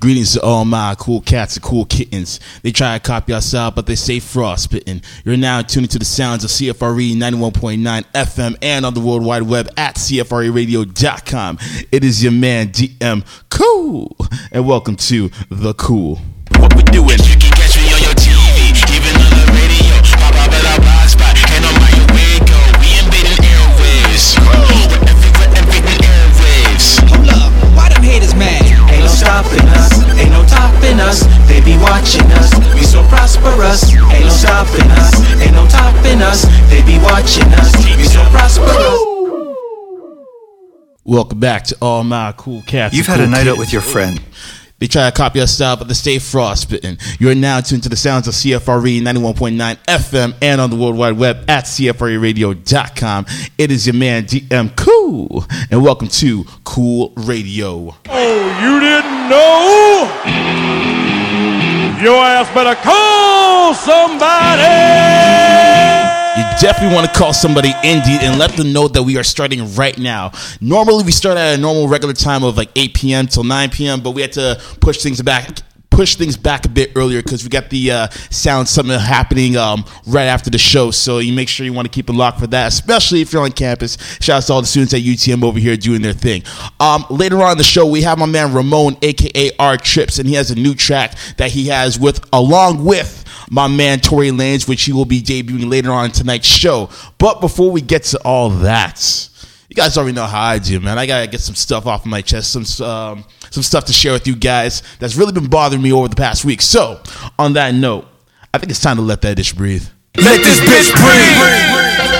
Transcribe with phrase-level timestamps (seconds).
[0.00, 2.38] Greetings to all my cool cats and cool kittens.
[2.62, 5.02] They try to copy us out, but they say frostbitten.
[5.24, 9.42] You're now tuning to the sounds of CFRE 91.9 FM and on the World Wide
[9.42, 11.58] Web at CFREradio.com.
[11.90, 14.16] It is your man DM Cool,
[14.52, 16.20] and welcome to The Cool.
[16.52, 17.18] What we doing?
[29.28, 31.20] Stopping us, ain't no topping us.
[31.46, 33.92] They be watching us, we so prosperous.
[33.92, 36.46] Ain't no stopping us, ain't no topping us.
[36.70, 38.98] They be watching us, we so prosperous.
[41.04, 42.94] Welcome back to all my cool cats.
[42.94, 44.18] You've and had a cool night out with your friend.
[44.78, 46.98] They try to copy us out, but they stay frostbitten.
[47.18, 51.18] You're now tuned to the sounds of CFRE 91.9 FM and on the World Wide
[51.18, 53.26] Web at CFREradio.com.
[53.58, 57.96] It is your man DM Cool, and welcome to Cool Radio.
[58.08, 60.08] Oh, you didn't know?
[62.02, 64.62] Your ass better call somebody!
[66.38, 69.74] You definitely want to call somebody Indeed and let them know that we are starting
[69.74, 70.30] right now.
[70.60, 73.26] Normally, we start at a normal regular time of like 8 p.m.
[73.26, 75.62] till 9 p.m., but we had to push things back.
[75.98, 79.84] Push things back a bit earlier because we got the uh, sound something happening um,
[80.06, 80.92] right after the show.
[80.92, 83.42] So you make sure you want to keep it locked for that, especially if you're
[83.42, 83.98] on campus.
[84.20, 86.44] Shout out to all the students at UTM over here doing their thing.
[86.78, 90.36] Um, later on the show, we have my man Ramone, aka R Trips, and he
[90.36, 94.84] has a new track that he has with along with my man Tory Lanez, which
[94.84, 96.90] he will be debuting later on tonight's show.
[97.18, 99.28] But before we get to all that,
[99.68, 100.96] you guys already know how I do, man.
[100.96, 104.26] I gotta get some stuff off my chest, some um, some stuff to share with
[104.26, 106.62] you guys that's really been bothering me over the past week.
[106.62, 107.00] So,
[107.38, 108.06] on that note,
[108.52, 109.86] I think it's time to let that dish breathe.
[110.16, 112.18] Let this bitch breathe.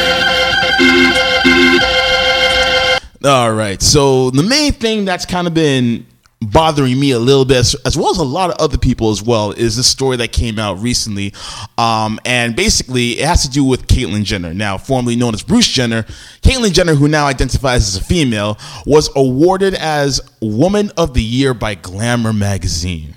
[3.25, 3.83] All right.
[3.83, 6.06] So the main thing that's kind of been
[6.41, 9.50] bothering me a little bit, as, well as a lot of other people as well,
[9.53, 11.34] is this story that came out recently.
[11.77, 15.69] Um, and basically, it has to do with Caitlyn Jenner, now formerly known as Bruce
[15.69, 16.04] Jenner.
[16.43, 21.54] Caitlyn Jenner, who now identifies as a female, was awarded as Woman of the Year
[21.54, 23.15] by Glamour magazine.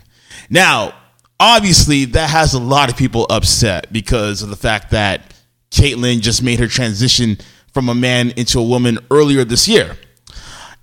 [0.49, 0.95] Now,
[1.39, 5.33] obviously, that has a lot of people upset because of the fact that
[5.69, 7.37] Caitlyn just made her transition
[7.73, 9.95] from a man into a woman earlier this year.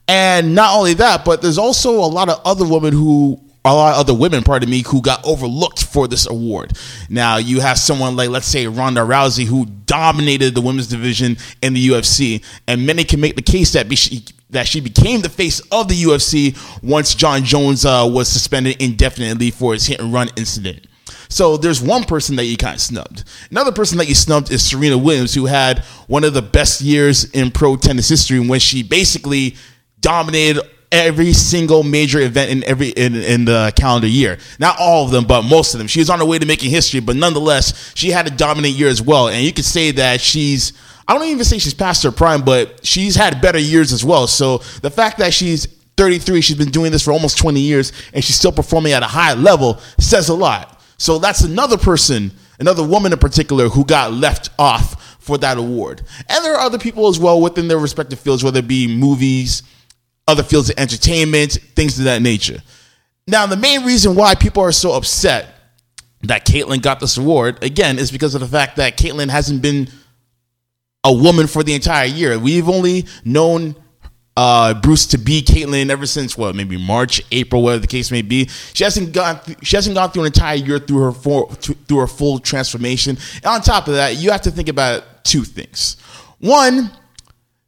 [0.09, 3.95] And not only that, but there's also a lot of other women who a lot
[3.95, 6.73] of other women, pardon me, who got overlooked for this award.
[7.11, 11.75] Now you have someone like, let's say, Ronda Rousey, who dominated the women's division in
[11.75, 15.61] the UFC, and many can make the case that she, that she became the face
[15.73, 20.31] of the UFC once Jon Jones uh, was suspended indefinitely for his hit and run
[20.37, 20.87] incident.
[21.29, 23.25] So there's one person that you kind of snubbed.
[23.51, 27.31] Another person that you snubbed is Serena Williams, who had one of the best years
[27.33, 29.57] in pro tennis history when she basically
[30.01, 34.39] dominated every single major event in every in, in the calendar year.
[34.59, 35.87] Not all of them, but most of them.
[35.87, 38.89] She was on her way to making history, but nonetheless, she had a dominant year
[38.89, 39.29] as well.
[39.29, 40.73] And you could say that she's
[41.09, 44.27] I don't even say she's past her prime, but she's had better years as well.
[44.27, 45.67] So the fact that she's
[45.97, 49.07] 33, she's been doing this for almost 20 years, and she's still performing at a
[49.07, 50.83] high level says a lot.
[50.99, 52.31] So that's another person,
[52.61, 56.03] another woman in particular, who got left off for that award.
[56.29, 59.63] And there are other people as well within their respective fields, whether it be movies,
[60.29, 62.63] other fields of entertainment, things of that nature.
[63.27, 65.55] Now, the main reason why people are so upset
[66.23, 69.89] that Caitlyn got this award, again, is because of the fact that Caitlyn hasn't been
[71.05, 72.39] a woman for the entire year.
[72.39, 73.75] We've only known
[74.37, 78.23] uh, Bruce to be Caitlyn ever since what maybe March, April, whatever the case may
[78.23, 78.49] be.
[78.73, 79.41] She hasn't gone.
[79.41, 83.19] Th- she hasn't gone through an entire year through her full, through her full transformation.
[83.37, 85.97] And on top of that, you have to think about two things.
[86.39, 86.91] One,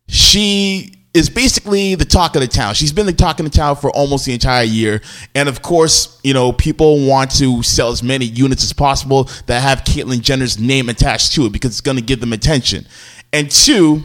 [0.06, 2.74] she is basically the talk of the town.
[2.74, 5.00] She's been the talk of the town for almost the entire year.
[5.34, 9.60] And of course, you know, people want to sell as many units as possible that
[9.60, 12.86] have Caitlyn Jenner's name attached to it because it's going to give them attention.
[13.32, 14.04] And two,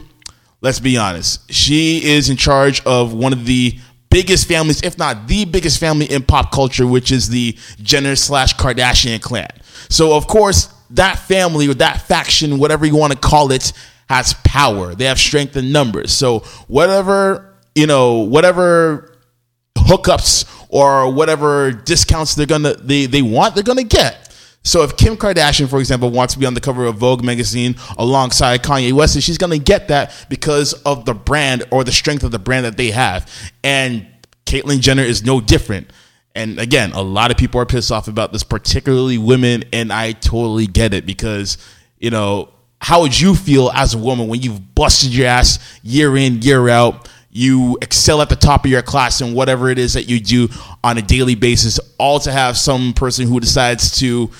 [0.60, 3.78] let's be honest, she is in charge of one of the
[4.10, 8.56] biggest families, if not the biggest family in pop culture, which is the Jenner slash
[8.56, 9.50] Kardashian clan.
[9.88, 13.72] So, of course, that family or that faction, whatever you want to call it,
[14.08, 14.94] has power.
[14.94, 16.12] They have strength in numbers.
[16.12, 19.16] So, whatever, you know, whatever
[19.76, 24.22] hookups or whatever discounts they're gonna they, they want, they're gonna get.
[24.62, 27.76] So if Kim Kardashian, for example, wants to be on the cover of Vogue magazine
[27.98, 32.32] alongside Kanye West, she's gonna get that because of the brand or the strength of
[32.32, 33.30] the brand that they have.
[33.62, 34.06] And
[34.44, 35.90] Caitlyn Jenner is no different.
[36.34, 40.12] And again, a lot of people are pissed off about this, particularly women, and I
[40.12, 41.58] totally get it because,
[41.98, 42.50] you know,
[42.86, 46.68] how would you feel as a woman when you've busted your ass year in, year
[46.68, 47.08] out?
[47.28, 50.48] you excel at the top of your class in whatever it is that you do
[50.82, 54.30] on a daily basis, all to have some person who decides to,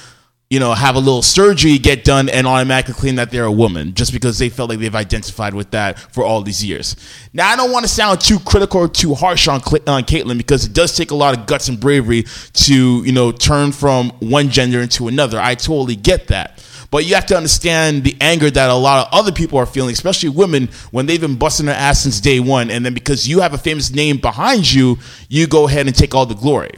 [0.48, 3.92] you know, have a little surgery get done and automatically claim that they're a woman
[3.92, 6.96] just because they felt like they've identified with that for all these years.
[7.34, 10.64] Now, I don't want to sound too critical or too harsh on, on Caitlyn because
[10.64, 14.48] it does take a lot of guts and bravery to, you know, turn from one
[14.48, 15.38] gender into another.
[15.38, 16.62] I totally get that.
[16.90, 19.92] But you have to understand the anger that a lot of other people are feeling,
[19.92, 22.70] especially women, when they've been busting their ass since day one.
[22.70, 24.98] And then because you have a famous name behind you,
[25.28, 26.72] you go ahead and take all the glory.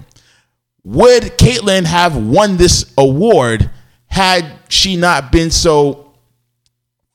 [0.85, 3.71] Would Caitlyn have won this award
[4.07, 6.09] had she not been so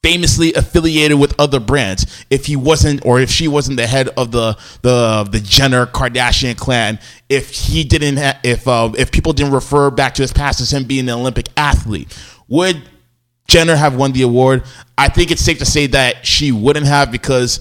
[0.03, 4.31] famously affiliated with other brands if he wasn't or if she wasn't the head of
[4.31, 6.99] the the the Jenner Kardashian clan
[7.29, 10.73] if he didn't ha- if uh, if people didn't refer back to his past as
[10.73, 12.11] him being an Olympic athlete
[12.47, 12.81] would
[13.47, 14.63] Jenner have won the award
[14.97, 17.59] I think it's safe to say that she wouldn't have because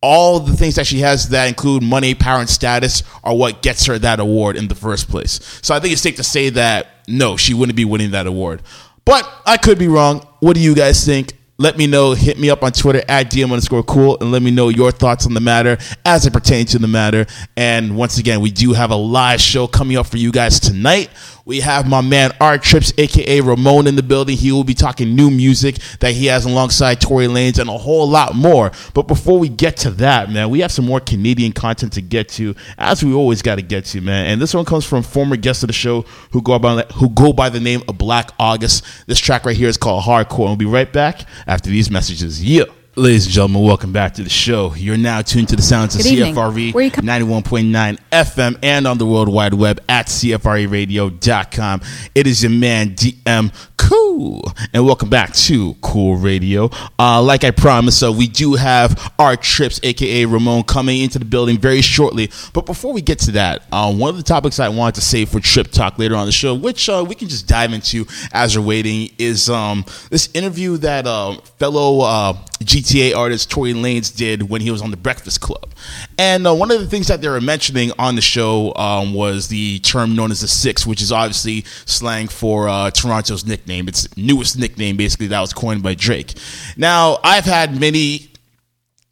[0.00, 3.86] all the things that she has that include money, power, and status are what gets
[3.86, 5.60] her that award in the first place.
[5.62, 8.62] So I think it's safe to say that no, she wouldn't be winning that award.
[9.04, 10.26] But I could be wrong.
[10.40, 11.34] What do you guys think?
[11.58, 12.14] Let me know.
[12.14, 15.26] Hit me up on Twitter at DM underscore cool and let me know your thoughts
[15.26, 17.26] on the matter as it pertains to the matter.
[17.56, 21.10] And once again, we do have a live show coming up for you guys tonight.
[21.44, 24.36] We have my man R Trips, aka Ramone, in the building.
[24.36, 28.08] He will be talking new music that he has alongside Tory Lanez and a whole
[28.08, 28.70] lot more.
[28.94, 32.28] But before we get to that, man, we have some more Canadian content to get
[32.30, 34.26] to, as we always got to get to, man.
[34.26, 37.32] And this one comes from former guests of the show who go by who go
[37.32, 38.84] by the name of Black August.
[39.06, 40.46] This track right here is called Hardcore.
[40.46, 42.42] We'll be right back after these messages.
[42.42, 42.64] Yeah.
[42.94, 44.74] Ladies and gentlemen, welcome back to the show.
[44.74, 46.34] You're now tuned to the sounds of Good evening.
[46.34, 51.80] CFRE com- 91.9 FM and on the World Wide Web at CFREradio.com.
[52.14, 54.44] It is your man, DM Cool.
[54.72, 56.70] And welcome back to Cool Radio.
[56.98, 61.24] Uh, like I promised, uh, we do have R Trips, aka Ramone, coming into the
[61.24, 62.30] building very shortly.
[62.52, 65.30] But before we get to that, uh, one of the topics I wanted to save
[65.30, 68.56] for Trip Talk later on the show, which uh, we can just dive into as
[68.56, 72.34] we're waiting, is um, this interview that uh, fellow uh,
[72.82, 75.70] GTA artist Tory Lanez did when he was on the Breakfast Club.
[76.18, 79.48] And uh, one of the things that they were mentioning on the show um, was
[79.48, 83.88] the term known as the Six, which is obviously slang for uh, Toronto's nickname.
[83.88, 86.34] It's newest nickname, basically, that was coined by Drake.
[86.76, 88.32] Now, I've had many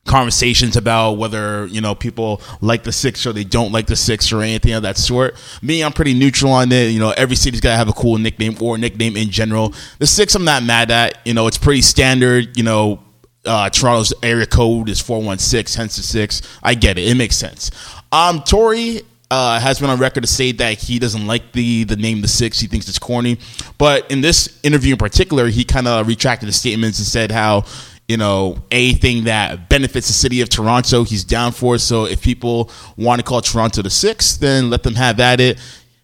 [0.07, 4.33] conversations about whether you know people like the six or they don't like the six
[4.33, 5.35] or anything of that sort.
[5.63, 6.91] Me, I'm pretty neutral on it.
[6.91, 9.75] You know, every city's got to have a cool nickname or nickname in general.
[9.99, 11.25] The six, I'm not mad at.
[11.25, 12.57] You know, it's pretty standard.
[12.57, 13.01] You know,
[13.45, 16.43] uh, Toronto's area code is 416, hence the six.
[16.63, 17.09] I get it.
[17.09, 17.71] It makes sense.
[18.13, 21.97] Um, Tory uh, has been on record to say that he doesn't like the the
[21.97, 22.59] name the six.
[22.59, 23.39] He thinks it's corny.
[23.79, 27.65] But in this interview in particular, he kind of retracted his statements and said how
[28.09, 31.79] you know anything that benefits the city of Toronto, he's down for.
[31.79, 35.59] So if people want to call Toronto the six, then let them have at it.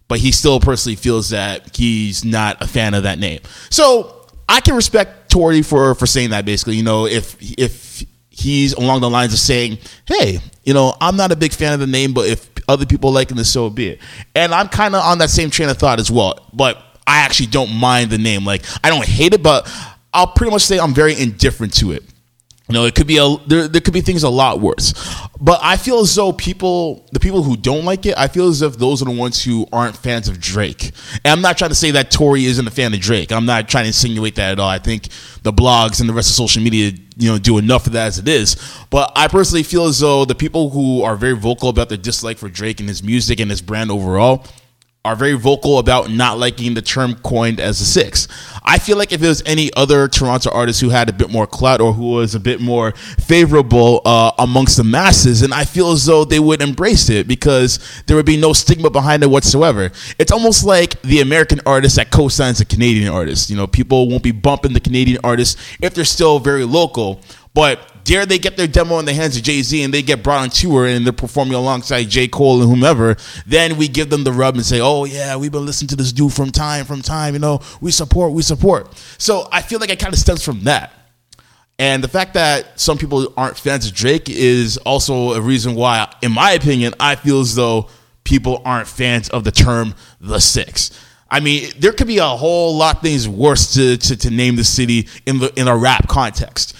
[0.08, 3.40] But he still personally feels that he's not a fan of that name.
[3.70, 6.46] So I can respect Tory for for saying that.
[6.46, 11.14] Basically, you know, if if he's along the lines of saying, "Hey, you know, I'm
[11.14, 13.88] not a big fan of the name, but if other people liking this, so be
[13.88, 14.00] it."
[14.34, 16.48] And I'm kind of on that same train of thought as well.
[16.54, 18.46] But I actually don't mind the name.
[18.46, 19.70] Like I don't hate it, but
[20.14, 22.02] I'll pretty much say I'm very indifferent to it.
[22.68, 24.92] You know, it could be a there, there could be things a lot worse.
[25.40, 28.60] But I feel as though people the people who don't like it, I feel as
[28.60, 30.90] if those are the ones who aren't fans of Drake.
[31.24, 33.30] And I'm not trying to say that Tory isn't a fan of Drake.
[33.30, 34.68] I'm not trying to insinuate that at all.
[34.68, 35.08] I think
[35.44, 38.18] the blogs and the rest of social media, you know, do enough of that as
[38.18, 38.56] it is.
[38.90, 42.36] But I personally feel as though the people who are very vocal about their dislike
[42.36, 44.44] for Drake and his music and his brand overall
[45.06, 48.26] are very vocal about not liking the term coined as a six.
[48.64, 51.46] I feel like if it was any other Toronto artist who had a bit more
[51.46, 55.92] clout or who was a bit more favorable uh, amongst the masses, and I feel
[55.92, 59.92] as though they would embrace it because there would be no stigma behind it whatsoever.
[60.18, 63.48] It's almost like the American artist that co-signs a Canadian artist.
[63.48, 67.20] You know, people won't be bumping the Canadian artist if they're still very local.
[67.54, 70.22] But dare they get their demo in the hands of Jay Z and they get
[70.22, 72.28] brought on tour and they're performing alongside J.
[72.28, 75.66] Cole and whomever, then we give them the rub and say, oh, yeah, we've been
[75.66, 78.96] listening to this dude from time, from time, you know, we support, we support.
[79.18, 80.92] So I feel like it kind of stems from that.
[81.78, 86.10] And the fact that some people aren't fans of Drake is also a reason why,
[86.22, 87.90] in my opinion, I feel as though
[88.24, 90.98] people aren't fans of the term the six.
[91.28, 94.54] I mean, there could be a whole lot of things worse to, to, to name
[94.54, 96.76] the city in the in a rap context.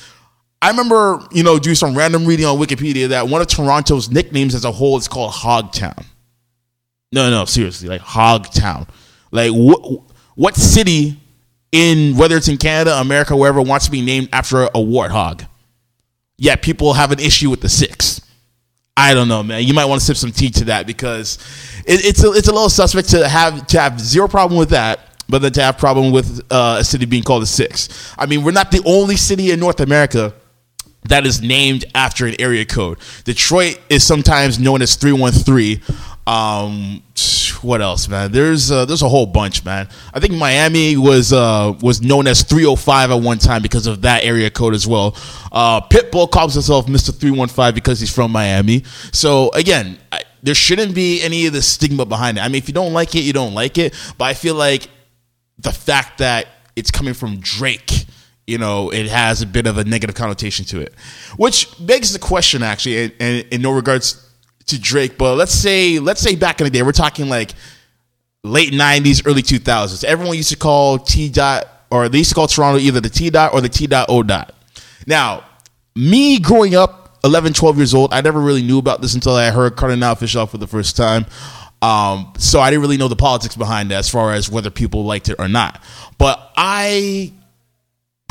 [0.66, 4.52] I remember, you know, doing some random reading on Wikipedia that one of Toronto's nicknames
[4.52, 6.04] as a whole is called Hogtown.
[7.12, 8.88] No, no, seriously, like Hogtown.
[9.30, 10.02] Like what
[10.34, 11.20] what city
[11.70, 15.46] in whether it's in Canada, America, wherever wants to be named after a warthog?
[16.36, 18.20] Yet people have an issue with the six.
[18.96, 19.62] I don't know, man.
[19.62, 21.38] You might want to sip some tea to that because
[21.86, 24.98] it, it's a, it's a little suspect to have to have zero problem with that,
[25.28, 28.12] but then to have problem with uh, a city being called a six.
[28.18, 30.34] I mean, we're not the only city in North America
[31.08, 32.98] that is named after an area code.
[33.24, 35.80] Detroit is sometimes known as 313.
[36.26, 37.02] Um,
[37.62, 38.32] what else, man?
[38.32, 39.88] There's uh, there's a whole bunch, man.
[40.12, 44.24] I think Miami was uh, was known as 305 at one time because of that
[44.24, 45.16] area code as well.
[45.52, 47.14] Uh, Pitbull calls himself Mr.
[47.14, 48.82] 315 because he's from Miami.
[49.12, 52.40] So again, I, there shouldn't be any of the stigma behind it.
[52.40, 53.94] I mean, if you don't like it, you don't like it.
[54.18, 54.88] But I feel like
[55.58, 58.05] the fact that it's coming from Drake
[58.46, 60.94] you know, it has a bit of a negative connotation to it,
[61.36, 64.22] which begs the question, actually, and in, in, no regards
[64.66, 67.52] to Drake, but let's say, let's say back in the day, we're talking like
[68.44, 70.04] late '90s, early 2000s.
[70.04, 73.30] Everyone used to call T dot, or they used to call Toronto either the T
[73.30, 74.54] dot or the T dot O dot.
[75.06, 75.44] Now,
[75.94, 79.50] me growing up, 11, 12 years old, I never really knew about this until I
[79.50, 81.26] heard Kardinal Offishall for the first time.
[81.82, 85.04] Um, so I didn't really know the politics behind that as far as whether people
[85.04, 85.82] liked it or not.
[86.18, 87.32] But I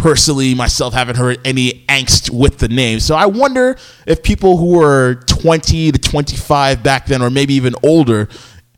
[0.06, 3.00] personally myself haven't heard any angst with the name.
[3.00, 7.74] So I wonder if people who were 20 to 25 back then, or maybe even
[7.82, 8.30] older,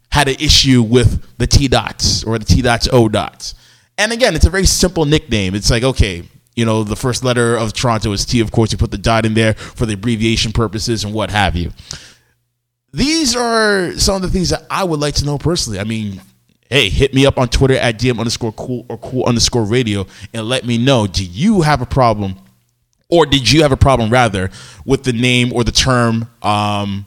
[0.10, 3.56] had an issue with the T dots or the T dots O dots.
[3.98, 5.54] And again, it's a very simple nickname.
[5.54, 6.24] It's like, okay,
[6.56, 8.40] you know, the first letter of Toronto is T.
[8.40, 11.58] Of course, you put the dot in there for the abbreviation purposes and what have
[11.58, 11.74] you.
[12.94, 15.78] These are some of the things that I would like to know personally.
[15.78, 16.22] I mean,
[16.70, 20.48] hey, hit me up on Twitter at DM underscore cool or cool underscore radio and
[20.48, 22.36] let me know do you have a problem
[23.10, 24.50] or did you have a problem rather
[24.86, 27.06] with the name or the term um,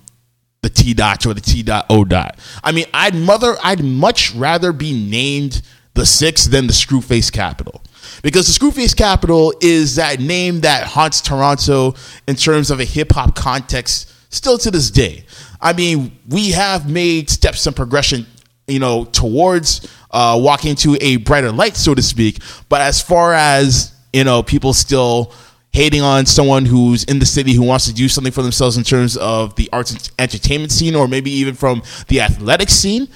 [0.62, 2.38] the T dot or the T dot O dot?
[2.64, 5.62] I mean, I'd mother I'd much rather be named
[5.94, 7.82] the six than the Screwface Capital.
[8.22, 11.94] Because the Screwface Capital is that name that haunts Toronto
[12.26, 15.24] in terms of a hip hop context still to this day.
[15.60, 18.26] I mean, we have made steps and progression
[18.70, 22.38] you know, towards uh, walking to a brighter light, so to speak.
[22.68, 25.32] But as far as, you know, people still
[25.72, 28.82] hating on someone who's in the city who wants to do something for themselves in
[28.82, 33.08] terms of the arts and entertainment scene or maybe even from the athletic scene,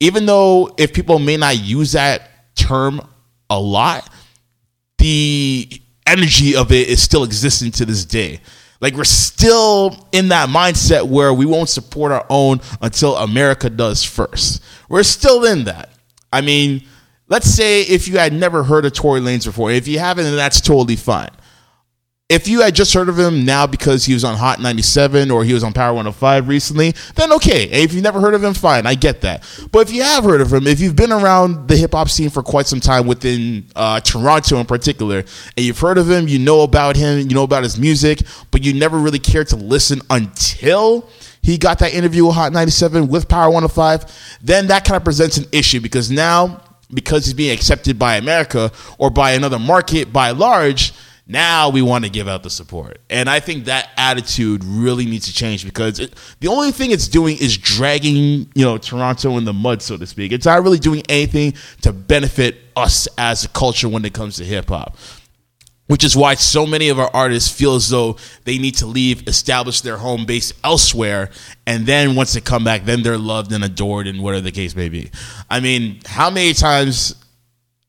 [0.00, 3.00] even though if people may not use that term
[3.50, 4.08] a lot,
[4.98, 5.68] the
[6.06, 8.40] energy of it is still existing to this day.
[8.84, 14.04] Like we're still in that mindset where we won't support our own until America does
[14.04, 14.62] first.
[14.90, 15.88] We're still in that.
[16.30, 16.84] I mean,
[17.28, 20.36] let's say if you had never heard of Tory Lanez before, if you haven't, then
[20.36, 21.30] that's totally fine
[22.30, 25.44] if you had just heard of him now because he was on Hot 97 or
[25.44, 27.64] he was on Power 105 recently, then okay.
[27.64, 29.44] If you've never heard of him, fine, I get that.
[29.70, 32.30] But if you have heard of him, if you've been around the hip hop scene
[32.30, 36.38] for quite some time within uh, Toronto in particular, and you've heard of him, you
[36.38, 40.00] know about him, you know about his music, but you never really cared to listen
[40.08, 41.10] until
[41.42, 45.36] he got that interview with Hot 97 with Power 105, then that kind of presents
[45.36, 46.62] an issue because now,
[46.92, 50.94] because he's being accepted by America or by another market by large,
[51.26, 52.98] now we want to give out the support.
[53.08, 57.08] And I think that attitude really needs to change because it, the only thing it's
[57.08, 60.32] doing is dragging, you know, Toronto in the mud, so to speak.
[60.32, 64.44] It's not really doing anything to benefit us as a culture when it comes to
[64.44, 64.96] hip hop.
[65.86, 69.28] Which is why so many of our artists feel as though they need to leave,
[69.28, 71.28] establish their home base elsewhere,
[71.66, 74.74] and then once they come back, then they're loved and adored and whatever the case
[74.74, 75.10] may be.
[75.50, 77.14] I mean, how many times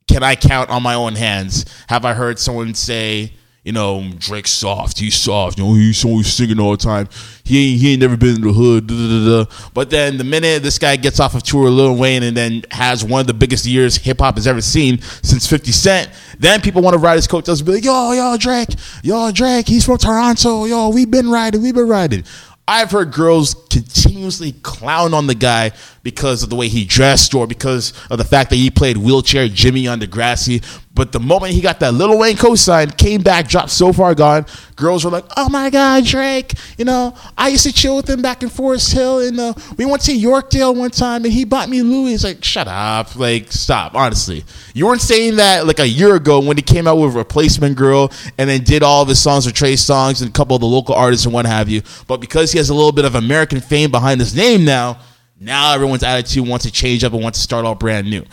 [0.08, 1.66] can I count on my own hands?
[1.88, 3.34] Have I heard someone say,
[3.66, 7.10] you know, Drake's soft, he's soft, you know, he's always singing all the time.
[7.44, 8.86] He ain't, he ain't never been in the hood.
[8.86, 12.22] Da, da, da, but then the minute this guy gets off of tour, Lil Wayne,
[12.22, 15.72] and then has one of the biggest years hip hop has ever seen since 50
[15.72, 18.70] Cent, then people want to ride his coattails and be like, yo, yo, Drake,
[19.02, 22.24] yo, Drake, he's from Toronto, yo, we've been riding, we've been riding.
[22.68, 25.72] I've heard girls continuously clown on the guy
[26.06, 29.48] because of the way he dressed or because of the fact that he played wheelchair
[29.48, 30.64] Jimmy on Degrassi.
[30.94, 34.46] But the moment he got that Lil Wayne cosign, came back, dropped so far gone,
[34.76, 36.54] girls were like, "Oh my God, Drake!
[36.78, 39.84] You know, I used to chill with him back in Forest Hill, and uh, we
[39.84, 43.16] went to Yorkdale one time, and he bought me Louis." Like, "Shut up!
[43.18, 43.96] Like, stop!
[43.96, 44.46] Honestly,
[44.76, 48.12] you weren't saying that like a year ago when he came out with Replacement Girl,
[48.38, 50.68] and then did all of his songs with Trey Songz and a couple of the
[50.68, 51.82] local artists and what have you.
[52.08, 55.00] But because he has a little bit of American fame behind his name now,
[55.40, 58.26] now everyone's attitude wants to change up and wants to start all brand new.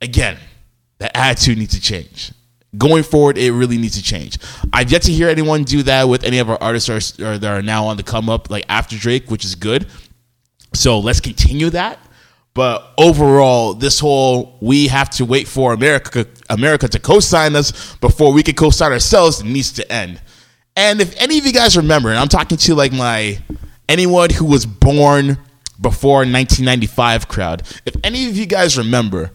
[0.00, 0.38] Again."
[0.98, 2.32] That attitude needs to change.
[2.78, 4.38] Going forward, it really needs to change.
[4.72, 7.86] I've yet to hear anyone do that with any of our artists that are now
[7.86, 9.86] on the come up, like after Drake, which is good.
[10.74, 11.98] So let's continue that.
[12.54, 18.32] But overall, this whole we have to wait for America America to co-sign us before
[18.32, 20.20] we can co-sign ourselves needs to end.
[20.76, 23.38] And if any of you guys remember, and I'm talking to like my
[23.86, 25.36] anyone who was born
[25.80, 27.62] before 1995 crowd.
[27.84, 29.32] If any of you guys remember,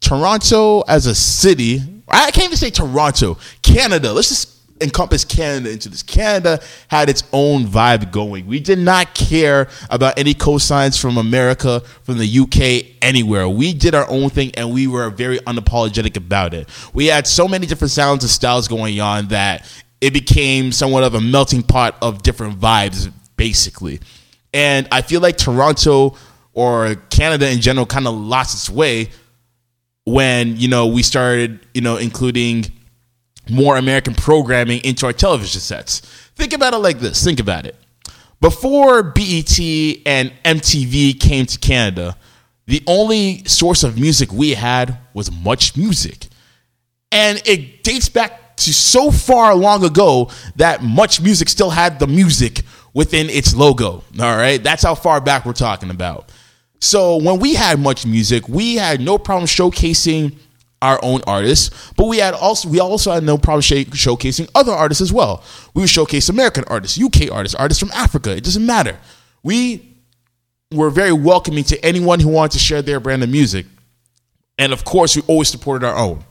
[0.00, 4.12] Toronto as a city, I can't even say Toronto, Canada.
[4.12, 6.02] Let's just encompass Canada into this.
[6.02, 8.46] Canada had its own vibe going.
[8.46, 13.48] We did not care about any cosigns from America, from the UK, anywhere.
[13.48, 16.68] We did our own thing and we were very unapologetic about it.
[16.92, 19.66] We had so many different sounds and styles going on that
[20.00, 24.00] it became somewhat of a melting pot of different vibes, basically.
[24.52, 26.16] And I feel like Toronto
[26.52, 29.10] or Canada in general kind of lost its way
[30.04, 32.66] when, you know, we started, you know, including
[33.50, 36.00] more American programming into our television sets.
[36.34, 37.22] Think about it like this.
[37.22, 37.76] Think about it.
[38.40, 39.58] Before BET
[40.06, 42.16] and MTV came to Canada,
[42.66, 46.28] the only source of music we had was MuchMusic.
[47.10, 52.62] And it dates back to so far long ago that MuchMusic still had the music
[52.94, 54.02] within its logo.
[54.20, 54.62] All right.
[54.62, 56.30] That's how far back we're talking about.
[56.80, 60.36] So when we had MuchMusic, we had no problem showcasing
[60.80, 64.72] our own artists, but we had also we also had no problem sh- showcasing other
[64.72, 65.42] artists as well.
[65.74, 68.36] We would showcase American artists, UK artists, artists from Africa.
[68.36, 68.96] It doesn't matter.
[69.42, 69.96] We
[70.72, 73.66] were very welcoming to anyone who wanted to share their brand of music,
[74.56, 76.24] and of course, we always supported our own.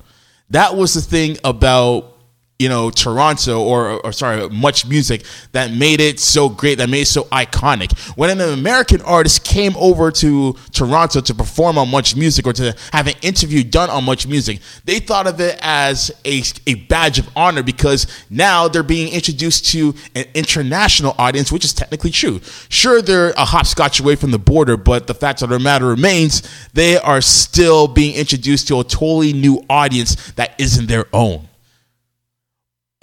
[0.51, 2.16] That was the thing about
[2.59, 7.07] you know Toronto or or sorry MuchMusic that made it so great that made it
[7.07, 7.97] so iconic.
[8.17, 13.07] When an American artist came over to Toronto to perform on MuchMusic or to have
[13.07, 17.61] an interview done on MuchMusic they thought of it as a, a badge of honor
[17.61, 22.39] because now they're being introduced to an international audience which is technically true.
[22.69, 26.41] Sure they're a hopscotch away from the border but the fact of the matter remains
[26.73, 31.46] they are still being introduced to a totally new audience that isn't their own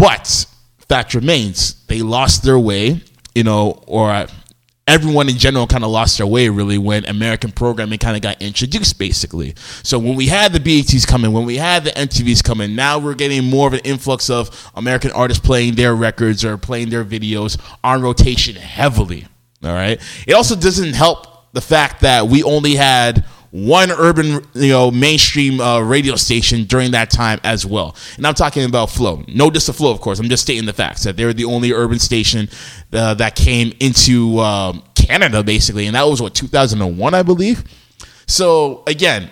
[0.05, 0.45] but
[0.87, 3.01] fact remains, they lost their way,
[3.35, 4.27] you know, or
[4.87, 8.43] everyone in general kind of lost their way really when American programming kind of got
[8.43, 9.55] introduced basically.
[9.83, 13.15] So when we had the BETs coming, when we had the MTVs coming, now we're
[13.15, 17.59] getting more of an influx of American artists playing their records or playing their videos
[17.83, 19.27] on rotation heavily.
[19.63, 19.99] All right.
[20.27, 25.61] It also doesn't help the fact that we only had one urban, you know, mainstream
[25.61, 27.95] uh, radio station during that time as well.
[28.17, 29.23] And I'm talking about Flow.
[29.29, 30.19] No dis to Flow, of course.
[30.19, 32.49] I'm just stating the facts that they were the only urban station
[32.93, 37.63] uh, that came into um, Canada, basically, and that was what 2001, I believe.
[38.27, 39.31] So again,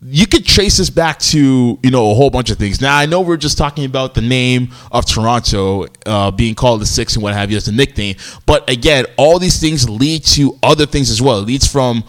[0.00, 2.80] you could trace this back to you know a whole bunch of things.
[2.80, 6.86] Now I know we're just talking about the name of Toronto uh, being called the
[6.86, 10.58] Six and what have you as a nickname, but again, all these things lead to
[10.62, 11.40] other things as well.
[11.40, 12.04] It leads from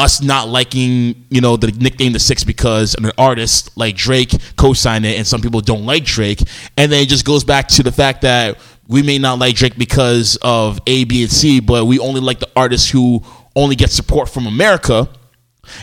[0.00, 5.04] us not liking, you know, the nickname the Six because an artist like Drake co-signed
[5.04, 6.40] it, and some people don't like Drake,
[6.76, 8.58] and then it just goes back to the fact that
[8.88, 12.40] we may not like Drake because of A, B, and C, but we only like
[12.40, 13.22] the artists who
[13.54, 15.08] only get support from America,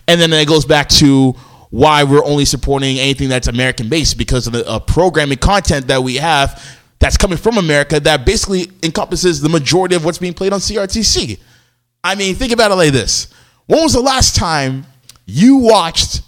[0.08, 1.34] and then it goes back to
[1.70, 6.02] why we're only supporting anything that's American based because of the uh, programming content that
[6.02, 10.54] we have that's coming from America that basically encompasses the majority of what's being played
[10.54, 11.40] on CRTC.
[12.04, 13.32] I mean, think about it like this
[13.68, 14.86] when was the last time
[15.26, 16.22] you watched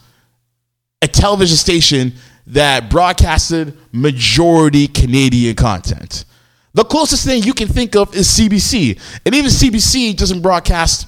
[1.01, 2.13] a television station
[2.47, 6.25] that broadcasted majority Canadian content?
[6.73, 8.99] The closest thing you can think of is CBC.
[9.25, 11.07] And even CBC doesn't broadcast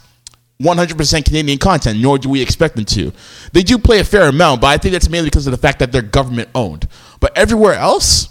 [0.61, 3.11] 100% Canadian content, nor do we expect them to.
[3.51, 5.79] They do play a fair amount, but I think that's mainly because of the fact
[5.79, 6.87] that they're government owned.
[7.19, 8.29] But everywhere else,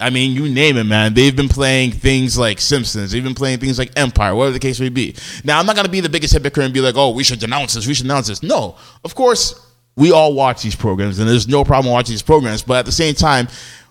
[0.00, 1.14] I mean, you name it, man.
[1.14, 3.12] They've been playing things like Simpsons.
[3.12, 5.14] They've been playing things like Empire, whatever the case may be.
[5.44, 7.38] Now, I'm not going to be the biggest hypocrite and be like, oh, we should
[7.38, 7.86] denounce this.
[7.86, 8.42] We should denounce this.
[8.42, 12.62] No, of course, we all watch these programs, and there's no problem watching these programs.
[12.62, 13.48] But at the same time,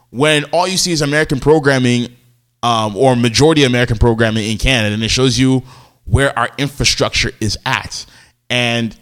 [0.09, 2.15] when all you see is American programming
[2.63, 5.63] um, or majority American programming in Canada, and it shows you
[6.05, 8.05] where our infrastructure is at.
[8.49, 8.97] And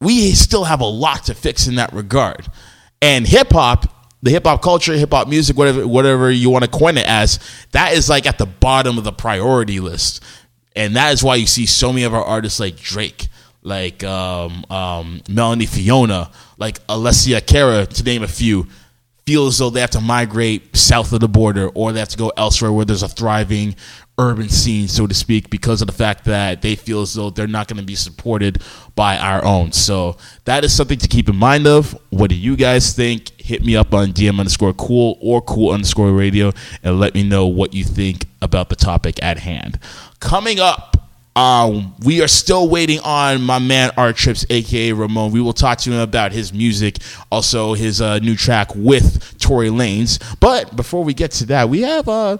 [0.00, 2.46] we still have a lot to fix in that regard.
[3.02, 6.70] And hip hop the hip hop culture, hip hop music, whatever whatever you want to
[6.70, 7.38] coin it as,
[7.72, 10.22] that is like at the bottom of the priority list,
[10.74, 13.28] and that is why you see so many of our artists like Drake,
[13.62, 18.66] like um, um, Melanie Fiona, like Alessia Cara, to name a few,
[19.26, 22.16] feel as though they have to migrate south of the border or they have to
[22.16, 23.76] go elsewhere where there's a thriving
[24.18, 27.46] urban scene, so to speak, because of the fact that they feel as though they're
[27.46, 28.60] not going to be supported
[28.94, 29.72] by our own.
[29.72, 31.98] So that is something to keep in mind of.
[32.10, 33.30] What do you guys think?
[33.40, 36.52] Hit me up on DM underscore cool or cool underscore radio
[36.82, 39.78] and let me know what you think about the topic at hand.
[40.20, 40.98] Coming up,
[41.38, 45.30] um, we are still waiting on my man R Trips, aka Ramone.
[45.30, 46.98] We will talk to him about his music,
[47.30, 50.18] also his uh, new track with Tory Lanez.
[50.40, 52.38] But before we get to that, we have uh,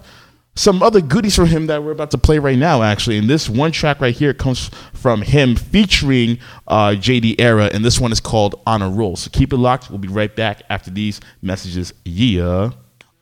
[0.58, 3.16] some other goodies from him that we're about to play right now, actually.
[3.16, 8.00] And this one track right here comes from him featuring uh, JD Era, and this
[8.00, 9.14] one is called On a Roll.
[9.14, 9.88] So keep it locked.
[9.88, 11.94] We'll be right back after these messages.
[12.04, 12.70] Yeah.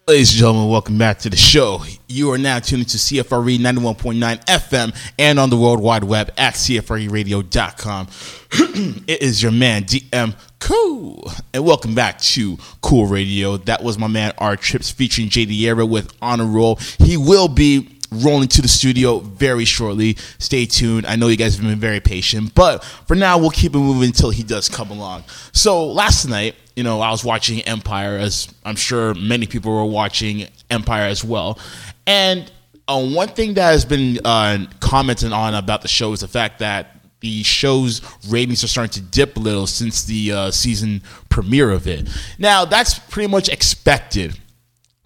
[0.09, 1.83] Ladies and gentlemen, welcome back to the show.
[2.07, 6.55] You are now tuned to CFRE 91.9 FM and on the World Wide Web at
[6.55, 8.07] CFREradio.com.
[9.09, 11.31] it is your man, DM Cool.
[11.53, 13.57] And welcome back to Cool Radio.
[13.57, 16.77] That was my man, R Trips, featuring JD Era with Honor Roll.
[16.99, 20.17] He will be rolling to the studio very shortly.
[20.39, 21.07] Stay tuned.
[21.07, 24.09] I know you guys have been very patient, but for now, we'll keep it moving
[24.09, 25.25] until he does come along.
[25.53, 29.85] So last night, you know, I was watching Empire, as I'm sure many people were
[29.85, 31.59] watching Empire as well.
[32.07, 32.51] And
[32.89, 36.61] uh, one thing that has been uh, commented on about the show is the fact
[36.61, 36.96] that
[37.27, 41.89] the show's ratings are starting to dip a little since the uh, season premiere of
[41.89, 42.09] it.
[42.39, 44.39] Now, that's pretty much expected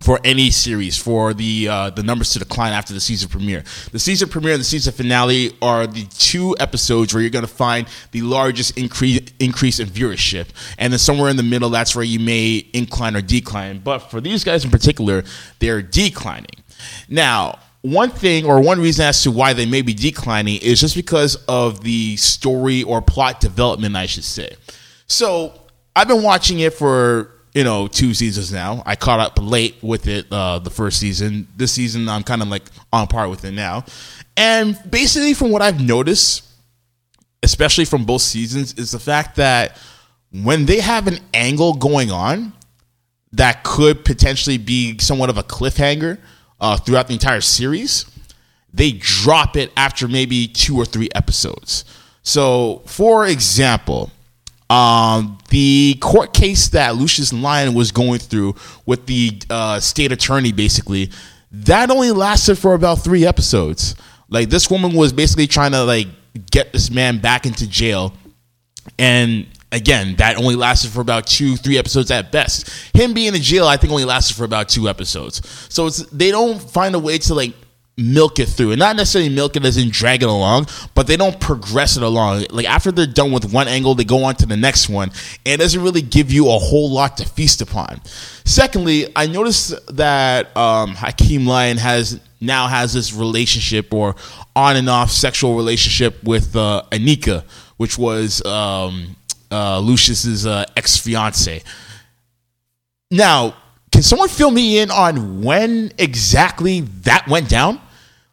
[0.00, 3.62] for any series for the uh, the numbers to decline after the season premiere.
[3.92, 7.56] The season premiere and the season finale are the two episodes where you're going to
[7.66, 12.04] find the largest increase increase in viewership, and then somewhere in the middle, that's where
[12.04, 13.78] you may incline or decline.
[13.78, 15.24] But for these guys in particular,
[15.58, 16.58] they're declining.
[17.08, 20.94] Now, one thing or one reason as to why they may be declining is just
[20.94, 24.54] because of the story or plot development, I should say.
[25.06, 25.54] So
[25.96, 28.82] I've been watching it for you know two seasons now.
[28.86, 31.48] I caught up late with it uh, the first season.
[31.56, 33.84] This season I'm kind of like on par with it now,
[34.36, 36.44] and basically from what I've noticed,
[37.42, 39.78] especially from both seasons, is the fact that
[40.32, 42.52] when they have an angle going on
[43.32, 46.18] that could potentially be somewhat of a cliffhanger
[46.60, 48.06] uh, throughout the entire series,
[48.72, 51.84] they drop it after maybe two or three episodes.
[52.22, 54.10] So, for example,
[54.68, 58.54] um, the court case that Lucious Lyon was going through
[58.86, 61.10] with the uh, state attorney, basically,
[61.50, 63.96] that only lasted for about three episodes.
[64.28, 66.06] Like this woman was basically trying to like
[66.50, 68.14] get this man back into jail,
[68.98, 72.70] and again, that only lasted for about two, three episodes at best.
[72.94, 75.42] Him being in jail, I think, only lasted for about two episodes.
[75.68, 77.54] So it's they don't find a way to like
[77.96, 81.16] milk it through, and not necessarily milk it as in drag it along, but they
[81.16, 82.46] don't progress it along.
[82.50, 85.10] Like after they're done with one angle, they go on to the next one,
[85.44, 88.00] and it doesn't really give you a whole lot to feast upon.
[88.44, 94.16] Secondly, I noticed that um, Hakeem Lyon has now has this relationship or
[94.56, 97.44] on and off sexual relationship with uh, Anika,
[97.76, 99.16] which was um,
[99.50, 101.62] uh, Lucious's uh, ex fiance.
[103.10, 103.54] Now,
[103.92, 107.80] can someone fill me in on when exactly that went down?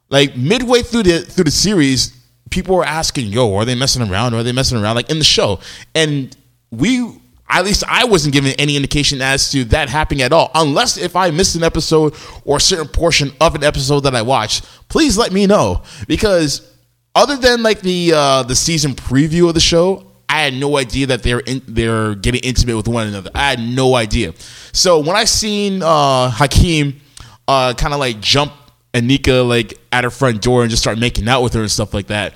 [0.09, 2.17] Like midway through the through the series,
[2.49, 4.33] people were asking, "Yo, are they messing around?
[4.33, 5.59] Are they messing around?" Like in the show,
[5.95, 6.35] and
[6.71, 10.51] we, at least I wasn't given any indication as to that happening at all.
[10.55, 14.21] Unless if I missed an episode or a certain portion of an episode that I
[14.21, 16.71] watched, please let me know because
[17.15, 21.07] other than like the uh, the season preview of the show, I had no idea
[21.07, 23.31] that they're in, they're getting intimate with one another.
[23.33, 24.33] I had no idea.
[24.73, 26.99] So when I seen uh, Hakeem
[27.47, 28.51] uh, kind of like jump
[28.93, 31.93] Anika like at her front door and just start making out with her and stuff
[31.93, 32.33] like that,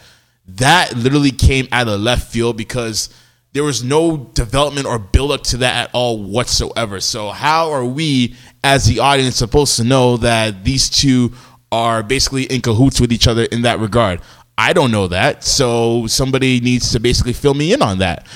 [0.48, 3.10] that literally came out of left field because
[3.54, 7.02] there was no development or build up to that at all whatsoever.
[7.02, 11.34] So how are we as the audience supposed to know that these two
[11.72, 14.22] are basically in cahoots with each other in that regard?
[14.58, 15.44] I don't know that.
[15.44, 18.28] So somebody needs to basically fill me in on that.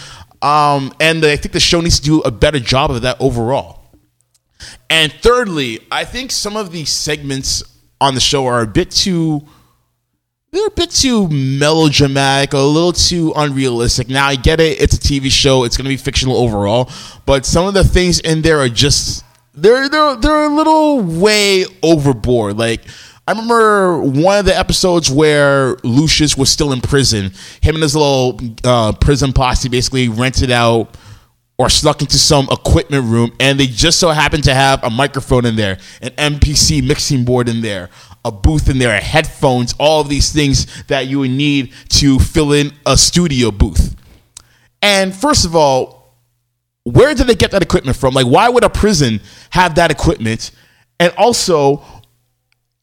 [0.42, 3.84] Um, and I think the show needs to do a better job of that overall.
[4.90, 7.64] And thirdly, I think some of these segments
[8.00, 9.48] on the show are a bit too
[10.56, 14.08] they're a bit too melodramatic, a little too unrealistic.
[14.08, 16.90] Now I get it; it's a TV show; it's going to be fictional overall.
[17.26, 21.66] But some of the things in there are just they're they're they're a little way
[21.84, 22.58] overboard.
[22.58, 22.84] Like
[23.28, 27.32] I remember one of the episodes where Lucious was still in prison.
[27.62, 30.96] Him and his little uh, prison posse basically rented out
[31.58, 35.46] or snuck into some equipment room, and they just so happened to have a microphone
[35.46, 37.90] in there, an MPC mixing board in there,
[38.26, 42.52] a booth in there, headphones, all of these things that you would need to fill
[42.52, 43.96] in a studio booth.
[44.82, 46.14] And first of all,
[46.84, 48.14] where did they get that equipment from?
[48.14, 50.52] Like, why would a prison have that equipment?
[51.00, 51.84] And also,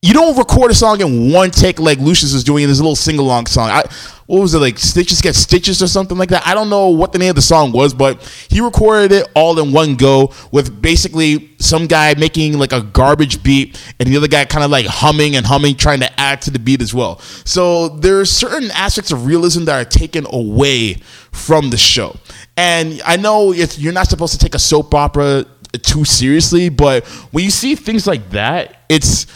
[0.03, 2.97] you don't record a song in one take like Lucious is doing in this little
[2.97, 3.71] sing along song.
[3.71, 3.85] I,
[4.27, 4.77] what was it like?
[4.77, 6.45] Stitches get stitches or something like that.
[6.45, 9.61] I don't know what the name of the song was, but he recorded it all
[9.61, 14.27] in one go with basically some guy making like a garbage beat and the other
[14.27, 17.21] guy kind of like humming and humming, trying to add to the beat as well.
[17.45, 20.95] So there are certain aspects of realism that are taken away
[21.31, 22.17] from the show.
[22.57, 25.45] And I know you're not supposed to take a soap opera
[25.83, 29.27] too seriously, but when you see things like that, it's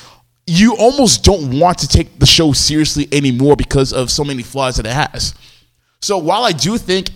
[0.47, 4.77] you almost don't want to take the show seriously anymore because of so many flaws
[4.77, 5.35] that it has.
[6.01, 7.11] So while I do think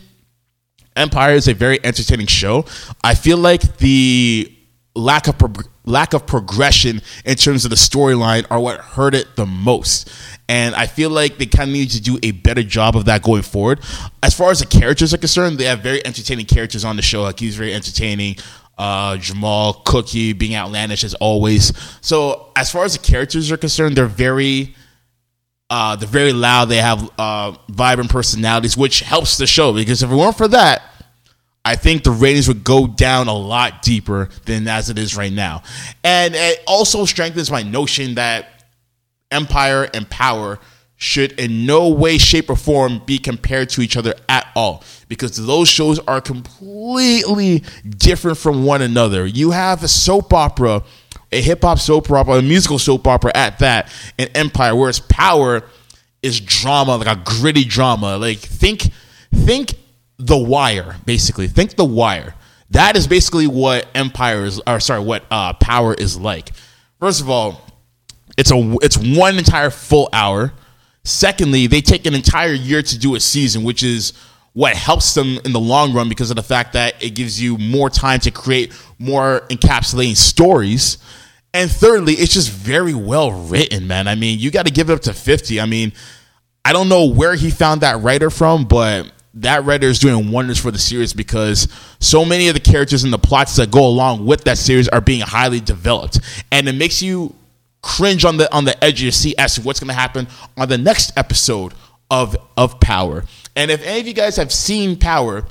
[0.96, 2.64] Empire is a very entertaining show,
[3.04, 4.52] I feel like the
[4.94, 5.36] lack of
[5.86, 10.10] lack of progression in terms of the storyline are what hurt it the most.
[10.48, 13.22] And I feel like they kind of need to do a better job of that
[13.22, 13.80] going forward.
[14.22, 17.22] As far as the characters are concerned, they have very entertaining characters on the show.
[17.22, 18.36] Like he's very entertaining.
[18.80, 21.70] Uh, Jamal Cookie being outlandish as always.
[22.00, 24.74] So as far as the characters are concerned, they're very
[25.68, 26.70] uh, they're very loud.
[26.70, 30.80] They have uh, vibrant personalities, which helps the show because if it weren't for that,
[31.62, 35.32] I think the ratings would go down a lot deeper than as it is right
[35.32, 35.62] now.
[36.02, 38.64] And it also strengthens my notion that
[39.30, 40.58] Empire and Power
[40.96, 45.36] should in no way, shape, or form be compared to each other at all because
[45.44, 47.64] those shows are completely
[47.98, 49.26] different from one another.
[49.26, 50.84] You have a soap opera,
[51.32, 55.64] a hip hop soap opera, a musical soap opera at that, in Empire, whereas Power
[56.22, 58.16] is drama, like a gritty drama.
[58.18, 58.92] Like think,
[59.34, 59.74] think
[60.18, 61.48] The Wire, basically.
[61.48, 62.36] Think The Wire.
[62.70, 66.52] That is basically what Empire is, or sorry, what uh, Power is like.
[67.00, 67.66] First of all,
[68.38, 70.52] it's a it's one entire full hour.
[71.02, 74.12] Secondly, they take an entire year to do a season, which is
[74.52, 77.56] what helps them in the long run because of the fact that it gives you
[77.58, 80.98] more time to create more encapsulating stories.
[81.54, 84.08] And thirdly, it's just very well written, man.
[84.08, 85.60] I mean, you got to give it up to 50.
[85.60, 85.92] I mean,
[86.64, 90.58] I don't know where he found that writer from, but that writer is doing wonders
[90.58, 91.68] for the series because
[92.00, 95.00] so many of the characters and the plots that go along with that series are
[95.00, 96.20] being highly developed.
[96.50, 97.34] And it makes you
[97.82, 100.26] cringe on the on the edge of your seat as to what's going to happen
[100.56, 101.72] on the next episode
[102.10, 103.24] of of Power.
[103.56, 105.44] And if any of you guys have seen Power,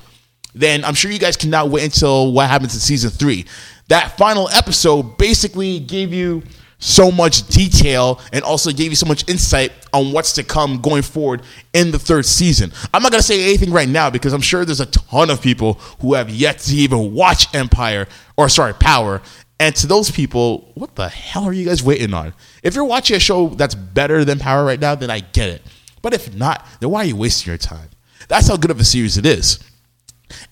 [0.55, 3.45] then I'm sure you guys cannot wait until what happens in season three.
[3.89, 6.43] That final episode basically gave you
[6.79, 11.01] so much detail and also gave you so much insight on what's to come going
[11.01, 11.41] forward
[11.73, 12.71] in the third season.
[12.93, 15.41] I'm not going to say anything right now because I'm sure there's a ton of
[15.41, 18.07] people who have yet to even watch Empire
[18.37, 19.21] or sorry, Power.
[19.59, 22.33] And to those people, what the hell are you guys waiting on?
[22.63, 25.61] If you're watching a show that's better than Power right now, then I get it.
[26.01, 27.89] But if not, then why are you wasting your time?
[28.27, 29.59] That's how good of a series it is.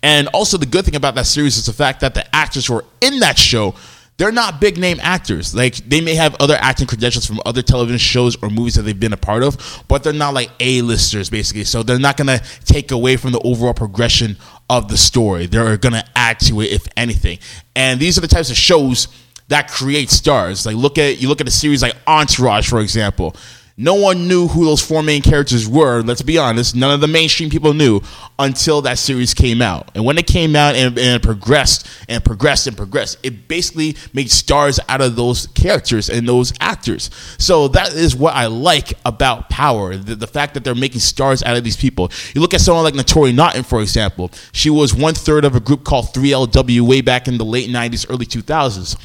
[0.01, 2.75] And also, the good thing about that series is the fact that the actors who
[2.75, 3.75] are in that show,
[4.17, 5.53] they're not big name actors.
[5.53, 8.99] Like, they may have other acting credentials from other television shows or movies that they've
[8.99, 11.65] been a part of, but they're not like A-listers, basically.
[11.65, 14.37] So they're not going to take away from the overall progression
[14.69, 15.45] of the story.
[15.45, 17.37] They're going to add to it, if anything.
[17.75, 19.07] And these are the types of shows
[19.49, 20.65] that create stars.
[20.65, 23.35] Like, look at you look at a series like Entourage, for example.
[23.79, 26.01] No one knew who those four main characters were.
[26.01, 26.75] Let's be honest.
[26.75, 28.01] None of the mainstream people knew
[28.39, 29.91] until that series came out.
[29.93, 34.31] And when it came out and, and progressed and progressed and progressed, it basically made
[34.31, 37.11] stars out of those characters and those actors.
[37.37, 41.43] So that is what I like about Power the, the fact that they're making stars
[41.43, 42.11] out of these people.
[42.33, 44.31] You look at someone like Naturi Naughton, for example.
[44.53, 48.09] She was one third of a group called 3LW way back in the late 90s,
[48.09, 48.97] early 2000s.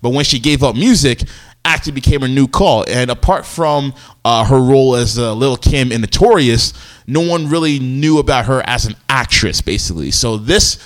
[0.00, 1.22] But when she gave up music,
[1.68, 2.84] acting became her new call.
[2.88, 3.92] And apart from
[4.24, 6.72] uh, her role as uh, Lil Kim in Notorious,
[7.06, 10.10] no one really knew about her as an actress, basically.
[10.10, 10.78] So this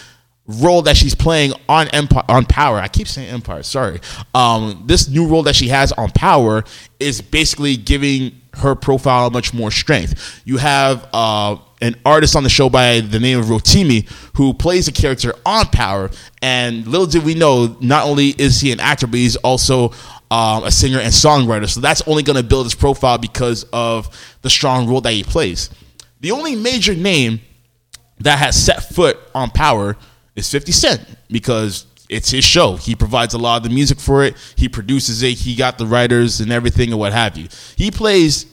[0.47, 4.01] role that she's playing on Empire, on Power, I keep saying Empire, sorry.
[4.35, 6.65] Um, this new role that she has on Power
[6.99, 10.43] is basically giving her profile much more strength.
[10.45, 14.89] You have uh, an artist on the show by the name of Rotimi who plays
[14.89, 16.11] a character on Power,
[16.43, 19.93] and little did we know, not only is he an actor, but he's also
[20.33, 21.69] um, a singer and songwriter.
[21.69, 24.09] So that's only going to build his profile because of
[24.41, 25.69] the strong role that he plays.
[26.21, 27.43] The only major name
[28.21, 29.95] that has set foot on Power
[30.35, 32.77] is 50 Cent because it's his show.
[32.77, 34.37] He provides a lot of the music for it.
[34.57, 35.35] He produces it.
[35.35, 37.49] He got the writers and everything and what have you.
[37.77, 38.47] He plays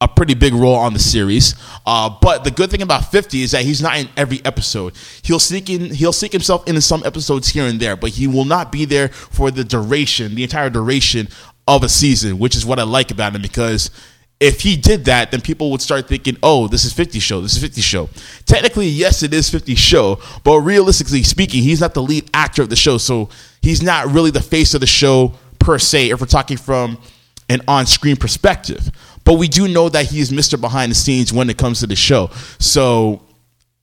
[0.00, 1.54] a pretty big role on the series.
[1.86, 4.94] Uh, but the good thing about 50 is that he's not in every episode.
[5.22, 8.44] He'll seek in, he'll seek himself into some episodes here and there, but he will
[8.44, 11.28] not be there for the duration, the entire duration
[11.66, 13.90] of a season, which is what I like about him because
[14.38, 17.40] if he did that, then people would start thinking, "Oh, this is 50 show.
[17.40, 18.10] This is 50 show."
[18.44, 22.68] Technically, yes, it is 50 show, but realistically speaking, he's not the lead actor of
[22.68, 23.30] the show, so
[23.62, 26.10] he's not really the face of the show per se.
[26.10, 26.98] If we're talking from
[27.48, 28.90] an on-screen perspective,
[29.26, 30.58] but we do know that he is Mr.
[30.58, 32.30] Behind the Scenes when it comes to the show.
[32.60, 33.22] So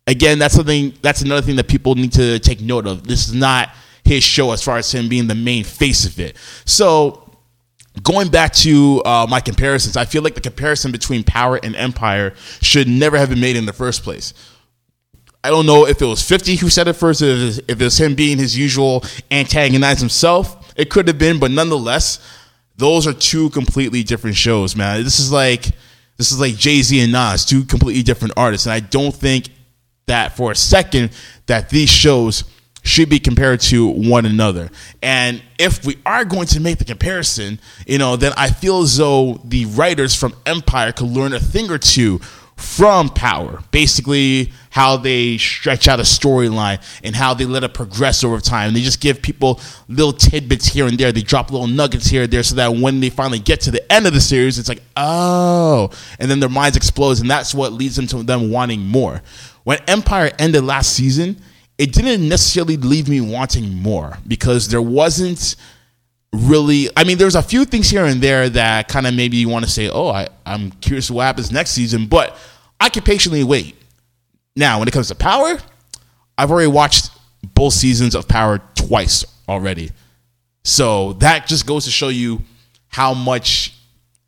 [0.07, 0.93] again, that's something.
[1.01, 3.05] That's another thing that people need to take note of.
[3.05, 3.69] This is not
[4.05, 6.37] his show as far as him being the main face of it.
[6.63, 7.29] So
[8.01, 12.33] going back to uh, my comparisons, I feel like the comparison between Power and Empire
[12.61, 14.33] should never have been made in the first place.
[15.43, 17.69] I don't know if it was 50 who said it first, if it was, if
[17.69, 20.73] it was him being his usual antagonize himself.
[20.77, 22.19] It could have been, but nonetheless,
[22.77, 25.03] those are two completely different shows, man.
[25.03, 25.67] This is like
[26.17, 29.49] this is like Jay Z and Nas, two completely different artists, and I don't think
[30.07, 31.11] that for a second
[31.47, 32.43] that these shows
[32.83, 34.69] should be compared to one another.
[35.01, 38.97] And if we are going to make the comparison, you know, then I feel as
[38.97, 42.19] though the writers from Empire could learn a thing or two
[42.63, 43.61] from Power.
[43.71, 48.73] Basically, how they stretch out a storyline and how they let it progress over time.
[48.73, 51.11] They just give people little tidbits here and there.
[51.11, 53.91] They drop little nuggets here and there so that when they finally get to the
[53.91, 57.73] end of the series, it's like, oh, and then their minds explode, and that's what
[57.73, 59.21] leads them to them wanting more.
[59.65, 61.37] When Empire ended last season,
[61.77, 65.55] it didn't necessarily leave me wanting more because there wasn't
[66.33, 69.49] really I mean there's a few things here and there that kind of maybe you
[69.49, 72.37] want to say, "Oh, I I'm curious what happens next season," but
[72.83, 73.77] I can patiently wait.
[74.57, 75.57] Now, when it comes to Power,
[76.37, 77.11] I've already watched
[77.55, 79.91] both seasons of Power twice already.
[80.65, 82.41] So that just goes to show you
[82.89, 83.73] how much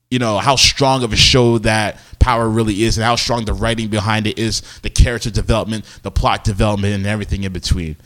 [0.10, 3.54] you know how strong of a show that power really is and how strong the
[3.54, 7.98] writing behind it is the character development the plot development and everything in between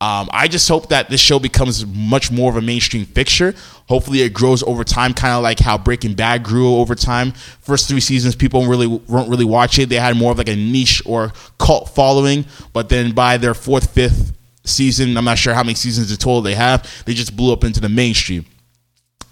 [0.00, 3.54] um, i just hope that this show becomes much more of a mainstream fixture.
[3.88, 7.32] Hopefully it grows over time kind of like how breaking bad grew over time.
[7.60, 9.88] First three seasons people really weren't really watch it.
[9.88, 12.44] They had more of like a niche or cult following.
[12.74, 14.34] But then by their fourth fifth
[14.64, 17.64] season i'm not sure how many seasons in total they have they just blew up
[17.64, 18.44] into the mainstream.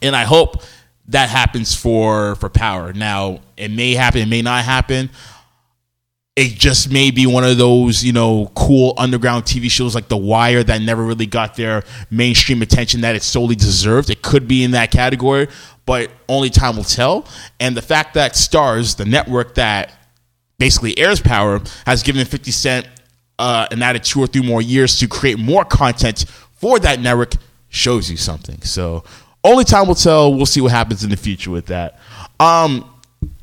[0.02, 0.62] And I hope
[1.08, 2.92] that happens for for Power.
[2.92, 5.10] Now, it may happen, it may not happen.
[6.36, 10.18] It just may be one of those, you know, cool underground TV shows like The
[10.18, 14.10] Wire that never really got their mainstream attention that it solely deserved.
[14.10, 15.48] It could be in that category,
[15.86, 17.26] but only time will tell.
[17.58, 19.92] And the fact that Starz, the network that
[20.58, 22.86] basically airs Power, has given 50 Cent
[23.38, 27.32] uh, an added two or three more years to create more content for that network
[27.68, 28.60] shows you something.
[28.62, 29.04] So
[29.44, 30.34] only time will tell.
[30.34, 31.98] We'll see what happens in the future with that.
[32.40, 32.90] Um,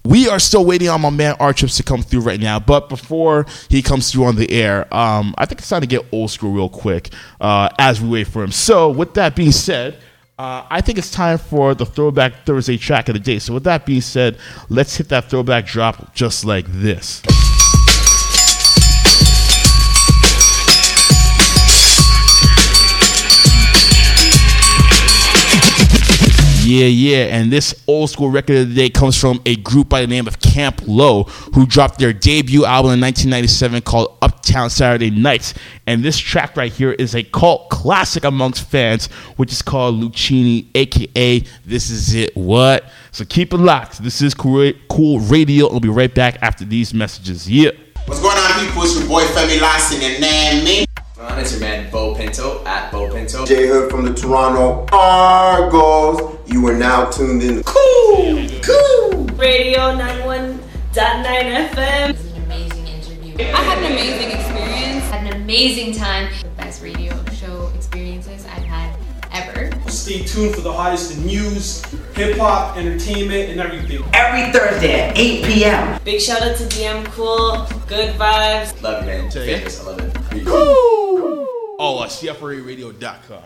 [0.05, 2.89] we are still waiting on my man R Trips to come through right now, but
[2.89, 6.31] before he comes through on the air, um, I think it's time to get old
[6.31, 8.51] school real quick uh, as we wait for him.
[8.51, 9.97] So, with that being said,
[10.37, 13.39] uh, I think it's time for the Throwback Thursday track of the day.
[13.39, 14.37] So, with that being said,
[14.69, 17.21] let's hit that throwback drop just like this.
[26.73, 27.25] Yeah, yeah.
[27.25, 30.27] And this old school record of the day comes from a group by the name
[30.27, 35.53] of Camp Lo, who dropped their debut album in 1997 called Uptown Saturday Nights.
[35.85, 39.05] And this track right here is a cult classic amongst fans,
[39.37, 42.85] which is called Luchini, aka This Is It What?
[43.11, 44.01] So keep it locked.
[44.01, 45.67] This is Cool Radio.
[45.67, 47.47] I'll be right back after these messages.
[47.47, 47.69] Yeah.
[48.07, 48.81] What's going on, people?
[48.81, 50.85] It's your boy Femi Lassie and man me.
[51.23, 53.45] On, it's your man Bo Pinto at Bo Pinto.
[53.45, 56.37] J Hood from the Toronto Argos.
[56.47, 57.63] You are now tuned in.
[57.63, 59.25] Cool, cool.
[59.37, 60.59] Radio 91.9
[60.93, 62.09] FM.
[62.09, 63.35] It was an amazing interview.
[63.37, 65.05] I had an amazing experience.
[65.05, 66.29] had an amazing time.
[66.41, 67.22] The best radio
[70.03, 71.81] Stay tuned for the hottest in news,
[72.13, 74.03] hip hop, entertainment, and everything.
[74.13, 76.01] Every Thursday at 8 p.m.
[76.03, 77.65] Big shout out to DM Cool.
[77.87, 78.81] Good vibes.
[78.81, 79.31] Love you, man.
[79.31, 79.79] Famous.
[79.79, 80.43] I love it.
[80.45, 83.43] Oh, uh, CFRERadio.com.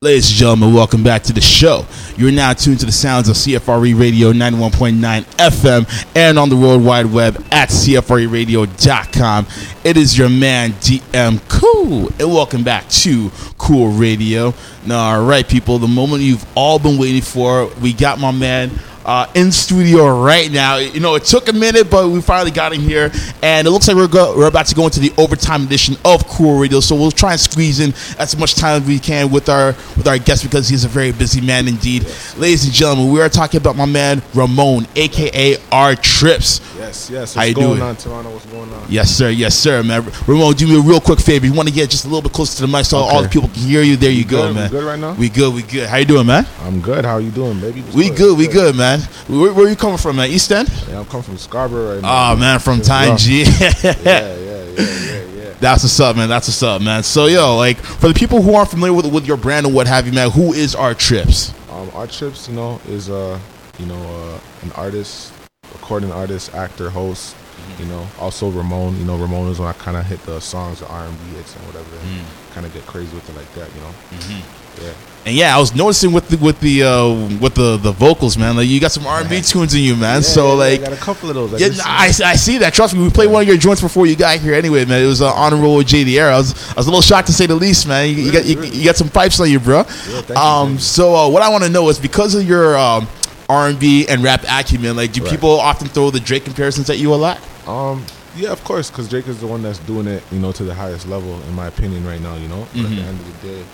[0.00, 1.84] Ladies and gentlemen, welcome back to the show.
[2.22, 6.84] You're now tuned to the sounds of CFRE Radio 91.9 FM and on the World
[6.84, 9.46] Wide Web at CFRERadio.com.
[9.82, 14.54] It is your man, DM Cool, and welcome back to Cool Radio.
[14.86, 18.70] Now, all right, people, the moment you've all been waiting for, we got my man
[19.04, 20.76] uh, in studio right now.
[20.76, 23.10] You know, it took a minute, but we finally got him here,
[23.42, 26.26] and it looks like we're go- we're about to go into the overtime edition of
[26.28, 26.80] Cool Radio.
[26.80, 30.06] So we'll try and squeeze in as much time as we can with our with
[30.06, 32.04] our guest because he's a very busy man indeed.
[32.36, 36.60] Ladies and gentlemen, we are talking about my man Ramone, aka R Trips.
[36.78, 37.20] Yes, yes.
[37.20, 37.82] What's How you going doing?
[37.82, 38.30] on, Toronto?
[38.30, 38.86] What's going on?
[38.88, 39.30] Yes, sir.
[39.30, 40.04] Yes, sir, man.
[40.26, 41.46] Ramone, do me a real quick favor.
[41.46, 43.28] You want to get just a little bit closer to the mic so all the
[43.28, 43.96] people can hear you.
[43.96, 44.48] There you go, good?
[44.48, 44.70] We man.
[44.70, 45.12] good right now?
[45.14, 45.54] We good.
[45.54, 45.88] We good.
[45.88, 46.46] How you doing, man?
[46.62, 47.04] I'm good.
[47.04, 47.82] How are you doing, baby?
[47.82, 48.36] What's We good.
[48.36, 48.91] We good, man.
[49.00, 50.30] Where, where you coming from, man?
[50.30, 50.68] East End?
[50.88, 52.32] Yeah, I'm coming from Scarborough right now.
[52.32, 53.16] Oh man, from It's Time.
[53.16, 53.42] G.
[53.44, 55.54] Yeah, yeah, yeah, yeah, yeah.
[55.60, 56.28] That's what's up, man.
[56.28, 57.02] That's what's up, man.
[57.02, 59.86] So yo, like for the people who aren't familiar with with your brand and what
[59.86, 61.52] have you, man, who is R Trips?
[61.70, 63.38] Um, R Trips, you know, is uh,
[63.78, 65.32] you know, uh, an artist,
[65.72, 67.34] recording artist, actor, host.
[67.36, 67.82] Mm-hmm.
[67.84, 68.96] You know, also Ramone.
[68.98, 71.36] You know, Ramone is when I kind of hit the songs, the R and B
[71.36, 72.54] hits and whatever, and Mm.
[72.54, 73.68] kind of get crazy with it like that.
[73.74, 74.42] You know.
[74.80, 74.92] Yeah.
[75.24, 78.56] And yeah, I was noticing with the with the uh, with the the vocals, man.
[78.56, 80.16] Like you got some R and B tunes in you, man.
[80.16, 81.52] Yeah, so yeah, like, I got a couple of those.
[81.52, 82.74] Like yeah, I, I see that.
[82.74, 84.52] Trust me, we played one of your joints before you got here.
[84.52, 86.34] Anyway, man, it was uh, on roll with JD Era.
[86.34, 88.08] I was I was a little shocked to say the least, man.
[88.08, 89.84] You, you got you, you got some pipes on you, bro.
[89.84, 93.06] thank you, um, so uh, what I want to know is because of your um,
[93.48, 95.30] R and B and rap acumen, like, do Right.
[95.30, 97.38] people often throw the Drake comparisons at you a lot?
[97.68, 98.04] Um,
[98.34, 100.74] yeah, of course, because Drake is the one that's doing it, you know, to the
[100.74, 102.34] highest level, in my opinion, right now.
[102.34, 103.64] You know, but at the end of the day,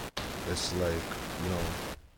[0.50, 0.92] it's like,
[1.44, 1.58] you know,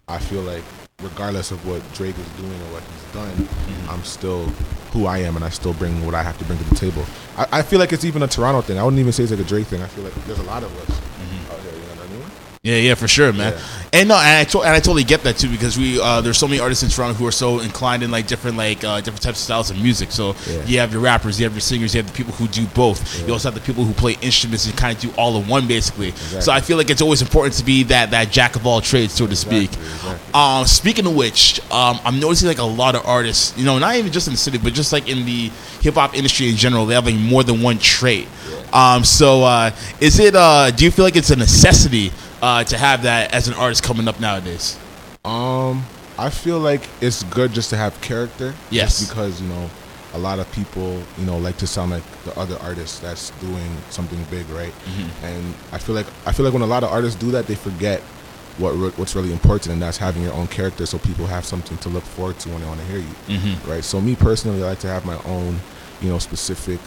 [0.08, 0.62] I feel like
[1.02, 3.90] regardless of what Drake is doing or what he's done, mm-hmm.
[3.90, 4.44] I'm still
[4.92, 7.04] who I am, and I still bring what I have to bring to the table.
[7.36, 8.78] I, I feel like it's even a Toronto thing.
[8.78, 9.82] I wouldn't even say it's like a Drake thing.
[9.82, 11.00] I feel like there's a lot of us
[12.62, 13.58] Yeah, yeah, for sure, man.
[13.90, 16.36] And no, and I, to- and I totally get that too because we uh, there's
[16.36, 19.22] so many artists in Toronto who are so inclined in like different like uh, different
[19.22, 20.12] types of styles of music.
[20.12, 20.64] So Yeah.
[20.66, 23.26] you have your rappers, you have your singers, you have the people who do both.
[23.26, 25.66] You also have the people who play instruments and kind of do all in one,
[25.68, 26.10] basically.
[26.12, 29.14] So I feel like it's always important to be that that jack of all trades,
[29.14, 29.70] so to speak.
[30.34, 33.96] Um, speaking of which, um, I'm noticing like a lot of artists, you know, not
[33.96, 35.48] even just in the city, but just like in the
[35.80, 38.28] hip hop industry in general, they have like more than one trait.
[38.74, 40.34] Um, so uh, is it?
[40.36, 42.12] Uh, do you feel like it's a necessity
[42.42, 44.78] uh, to have that as an artist coming up nowadays?
[45.24, 45.84] Um,
[46.18, 48.54] I feel like it's good just to have character.
[48.70, 48.98] Yes.
[48.98, 49.70] Just because you know,
[50.14, 53.76] a lot of people you know like to sound like the other artists that's doing
[53.90, 54.72] something big, right?
[54.86, 55.24] Mhm.
[55.24, 57.54] And I feel like I feel like when a lot of artists do that, they
[57.54, 58.00] forget
[58.58, 61.78] what re- what's really important, and that's having your own character, so people have something
[61.78, 63.68] to look forward to when they want to hear you, Mhm.
[63.70, 63.84] right?
[63.84, 65.60] So me personally, I like to have my own,
[66.02, 66.78] you know, specific.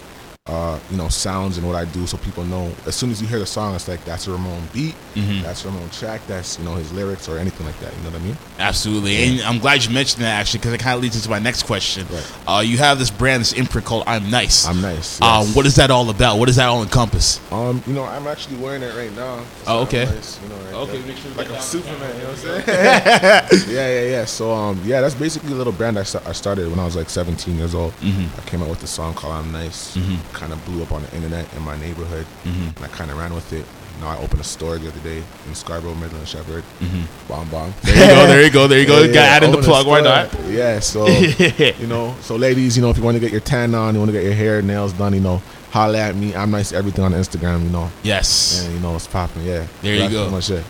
[0.45, 2.69] Uh, you know, sounds and what I do, so people know.
[2.85, 5.41] As soon as you hear the song, it's like that's a Ramone beat, Mhm.
[5.41, 7.93] that's a Ramone track, that's you know his lyrics or anything like that.
[7.95, 8.37] You know what I mean?
[8.59, 11.39] Absolutely, and I'm glad you mentioned that actually because it kind of leads into my
[11.39, 12.05] next question.
[12.45, 14.67] Uh, you have this brand, this imprint called I'm Nice.
[14.67, 15.17] I'm Nice.
[15.21, 16.39] Uh, what is that all about?
[16.39, 17.39] What does that all encompass?
[17.49, 19.45] Um, you know, I'm actually wearing it right now.
[19.65, 20.03] Oh, okay.
[20.03, 21.07] nice, you know, right Okay, there.
[21.07, 21.61] make sure like get a.
[21.61, 22.17] Superman.
[22.17, 23.65] You know what I'm saying?
[23.77, 24.25] yeah, yeah, yeah.
[24.25, 26.97] So, um, yeah, that's basically a little brand I, sta- I started when I was
[26.97, 27.93] like 17 years old.
[28.01, 28.27] Mhm.
[28.37, 30.17] I came out with a song called "I'm Nice." Mhm.
[30.33, 32.75] Kind of blew up on the internet in my neighborhood, Mhm.
[32.75, 33.63] and I kind of ran with it.
[33.95, 36.63] You know, I opened a store the other day in Scarborough, Midland, and Shepherd.
[36.81, 37.03] Mhm.
[37.29, 37.73] Bomb, bomb.
[37.83, 39.13] There you go, there you go, there you go.
[39.13, 40.29] Gotta add in the plug, why not?
[40.49, 41.05] Yeah, so
[41.81, 43.99] you know, so ladies, you know, if you want to get your tan on, you
[43.99, 46.35] want to get your hair, nails done, you know, holla at me.
[46.35, 47.91] I'm nice everything on Instagram, you know.
[48.01, 48.63] Yes.
[48.65, 49.43] And you know, it's popping.
[49.45, 49.63] Yeah.
[49.83, 50.29] There you That's go.
[50.31, 50.63] much it.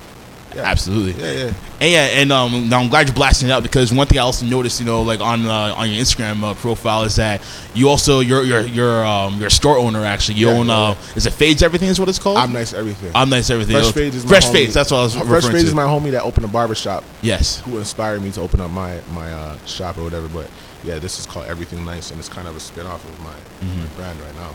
[0.55, 0.61] Yeah.
[0.63, 1.13] Absolutely.
[1.23, 1.53] Yeah, yeah.
[1.81, 4.21] And yeah, and um, now I'm glad you're blasting it out because one thing I
[4.21, 7.41] also noticed, you know, like on uh, on your Instagram uh, profile is that
[7.73, 10.35] you also you're you're you're um you're store owner actually.
[10.35, 12.37] You Yeah, own uh is it Fades Everything is what it's called?
[12.37, 13.11] I'm nice everything.
[13.15, 13.75] I'm nice everything.
[13.75, 14.51] Fresh Fades is my Fresh homie.
[14.53, 14.73] Fades.
[14.75, 15.67] That's what I was Fresh referring Fades to.
[15.69, 17.03] is my homie that opened a barber shop.
[17.21, 17.59] Yes.
[17.61, 20.27] Who inspired me to open up my my uh, shop or whatever.
[20.29, 20.49] But
[20.83, 23.33] yeah, this is called Everything Nice, and it's kind of a spin off of my,
[23.65, 23.77] Mhm.
[23.79, 24.53] my brand right now.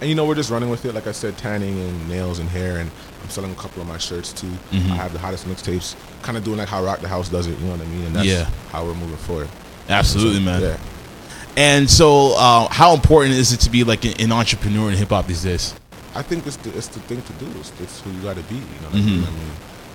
[0.00, 0.94] And you know, we're just running with it.
[0.94, 2.90] Like I said, tanning and nails and hair, and
[3.22, 4.46] I'm selling a couple of my shirts too.
[4.70, 4.92] Mhm.
[4.92, 7.58] I have the hottest mixtapes, kind of doing like how Rock the House does it.
[7.58, 8.04] You know what I mean?
[8.06, 8.48] And that's Yeah.
[8.70, 9.48] how we're moving forward.
[9.88, 10.60] Absolutely, So, man.
[10.62, 10.76] Yeah.
[11.56, 15.08] And so, uh, how important is it to be like an, an entrepreneur in hip
[15.08, 15.74] hop these days?
[16.14, 17.46] I think it's the, it's the thing to do.
[17.58, 18.54] It's, it's who you got to be.
[18.56, 19.22] You know what I mean?
[19.22, 19.26] Mhm.
[19.26, 19.50] I mean,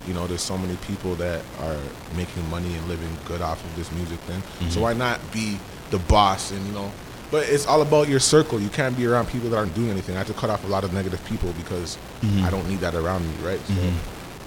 [0.08, 1.78] you know, there's so many people that are
[2.18, 4.44] making money and living good off of this music thing.
[4.60, 4.72] Mhm.
[4.74, 5.58] So why not be
[5.92, 6.52] the boss?
[6.52, 6.92] And you know,
[7.34, 8.60] but it's all about your circle.
[8.62, 10.14] You can't be around people that aren't doing anything.
[10.14, 12.44] I have to cut off a lot of negative people because Mhm.
[12.46, 13.60] I don't need that around me, right?
[13.68, 13.94] So, Mhm.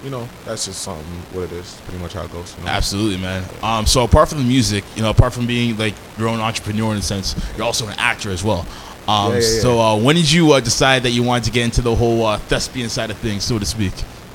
[0.05, 1.75] you know, that's just something what it is.
[1.85, 2.55] Pretty much how it goes.
[2.57, 2.71] You know?
[2.71, 3.43] Absolutely, man.
[3.61, 6.93] Um, so apart from the music, you know, apart from being like your own entrepreneur
[6.93, 8.65] in a sense, you're also an actor as well.
[9.05, 9.61] Um, Yeah, yeah, yeah.
[9.61, 12.25] So uh, when did you uh, decide that you wanted to get into the whole
[12.25, 13.91] uh, thespian side of things, so to speak?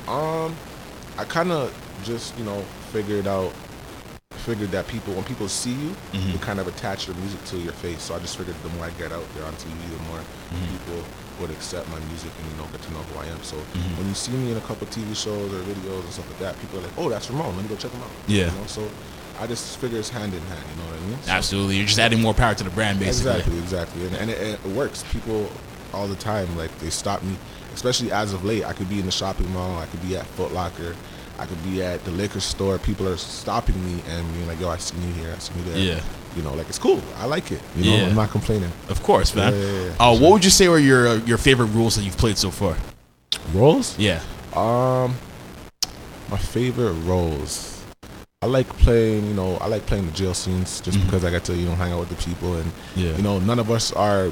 [0.07, 0.55] Um,
[1.17, 1.71] I kind of
[2.05, 3.51] just you know figured out,
[4.43, 6.31] figured that people when people see you, Mhm.
[6.33, 8.01] they kind of attach your music to your face.
[8.03, 10.67] So I just figured the more I get out there on TV, the more Mhm.
[10.71, 10.99] people
[11.39, 13.41] would accept my music and you know get to know who I am.
[13.41, 13.97] So Mhm.
[13.97, 16.59] when you see me in a couple TV shows or videos and stuff like that,
[16.61, 17.55] people are like, "Oh, that's Ramone.
[17.55, 18.45] Let me go check him out." Yeah.
[18.51, 18.81] You know, so
[19.41, 20.61] I just figure it's hand in hand.
[20.69, 21.17] You know what I mean?
[21.25, 23.31] So- Absolutely, you're just adding more power to the brand, basically.
[23.31, 25.03] Exactly, exactly, and, and it, it works.
[25.11, 25.49] People
[25.93, 27.35] all the time like they stop me,
[27.73, 28.63] especially as of late.
[28.63, 30.95] I could be in the shopping mall, I could be at Foot Locker,
[31.43, 32.77] I could be at the liquor store.
[32.77, 35.63] People are stopping me and being like, "Yo, I seen you here, I seen you
[35.71, 36.01] there." Yeah.
[36.35, 36.99] you know, like it's cool.
[37.19, 37.61] I like it.
[37.75, 38.07] You know, Yeah.
[38.07, 38.71] I'm not complaining.
[38.89, 39.53] Of course, man.
[39.53, 42.03] Yeah, yeah, yeah, uh, what would you say were your uh, your favorite rules that
[42.03, 42.75] you've played so far?
[43.53, 43.95] Roles?
[43.99, 44.19] Yeah.
[44.55, 45.13] Um,
[46.31, 47.83] my favorite roles.
[48.41, 51.05] I like playing, you know, I like playing the jail scenes just Mhm.
[51.05, 53.15] because I get to, you know, hang out with the people and, Yeah.
[53.15, 54.31] you know, none of us are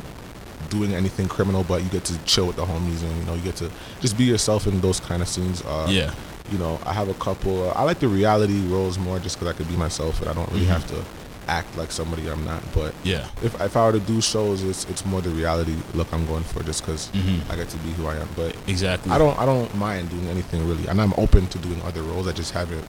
[0.70, 3.42] doing anything criminal, but you get to chill with the homies and, you know, you
[3.42, 3.70] get to
[4.02, 5.62] just be yourself in those kind of scenes.
[5.62, 6.12] Uh, Yeah.
[6.50, 9.54] You know, I have a couple, uh, I like the reality roles more just because
[9.54, 10.70] I could be myself and I don't really Mhm.
[10.70, 11.04] have to
[11.48, 12.62] act like somebody I'm not.
[12.74, 13.26] But Yeah.
[13.44, 16.44] if if I were to do shows, it's it's more the reality look I'm going
[16.44, 17.42] for, just because Mhm.
[17.50, 18.28] I get to be who I am.
[18.36, 19.12] But Exactly.
[19.12, 22.28] I don't I don't mind doing anything really, and I'm open to doing other roles.
[22.28, 22.86] I just haven't.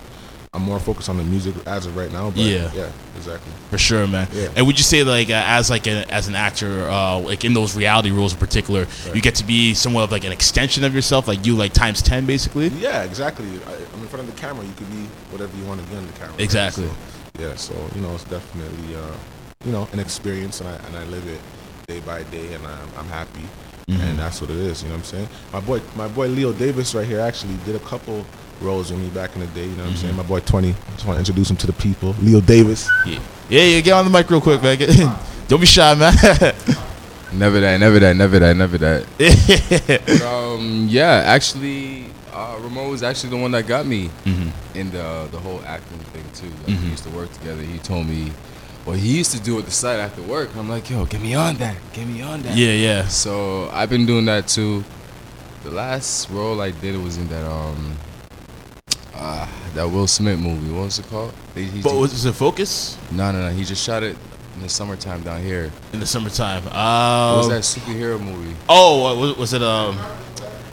[0.55, 2.28] I'm more focused on the music as of right now.
[2.28, 2.70] But Yeah.
[2.74, 3.50] yeah, exactly.
[3.70, 4.28] For sure, man.
[4.34, 4.48] Yeah.
[4.55, 7.55] And would you say like uh, as like a, as an actor, uh, like in
[7.55, 10.94] those reality roles in particular, you get to be somewhat of like an extension of
[10.94, 12.68] yourself, like you like times ten, basically.
[12.68, 13.46] Yeah, exactly.
[13.66, 14.62] I, I'm in front of the camera.
[14.66, 16.32] You could be whatever you want to be on the camera.
[16.32, 16.40] right?
[16.42, 16.86] Exactly.
[16.86, 16.94] So,
[17.42, 17.55] yeah.
[17.57, 19.00] So you know, it's definitely uh,
[19.64, 21.40] you know an experience, and I and I live it
[21.86, 23.46] day by day, and I'm, I'm happy,
[23.88, 24.00] Mhm.
[24.00, 24.82] and that's what it is.
[24.82, 25.28] You know what I'm saying?
[25.50, 28.26] My boy, my boy Leo Davis right here actually did a couple
[28.62, 29.64] roles with me back in the day.
[29.64, 30.16] You know what I'm saying?
[30.16, 30.70] My boy Twenty.
[30.70, 32.14] I just want to introduce him to the people.
[32.20, 32.88] Leo Davis.
[33.06, 33.18] Yeah.
[33.48, 33.80] Yeah, yeah.
[33.80, 34.78] Get on the mic real quick, man.
[34.78, 34.96] Get-
[35.48, 36.14] Don't be shy, man.
[37.34, 39.06] Never that, never that, never that, never that.
[40.06, 44.50] But, um, yeah, actually, uh, Ramone was actually the one that got me Mhm.
[44.74, 46.50] in the the whole acting thing too.
[46.66, 46.84] Like, Mhm.
[46.84, 47.62] We used to work together.
[47.62, 48.32] He told me,
[48.84, 50.50] well, he used to do it the site after work.
[50.58, 52.54] I'm like, yo, get me on that, get me on that.
[52.54, 53.08] Yeah, yeah.
[53.08, 54.84] So I've been doing that too.
[55.64, 57.96] The last role I did was in that um,
[59.14, 60.72] uh, that Will Smith movie.
[60.72, 61.32] What was it called?
[61.54, 63.54] He- he but was it Focus no, no, no.
[63.54, 64.16] He just shot it
[64.56, 65.70] in the summertime down here.
[65.92, 66.62] in the summertime?
[66.64, 68.54] What Um, was that superhero movie?
[68.68, 69.96] Oh, was, was it um?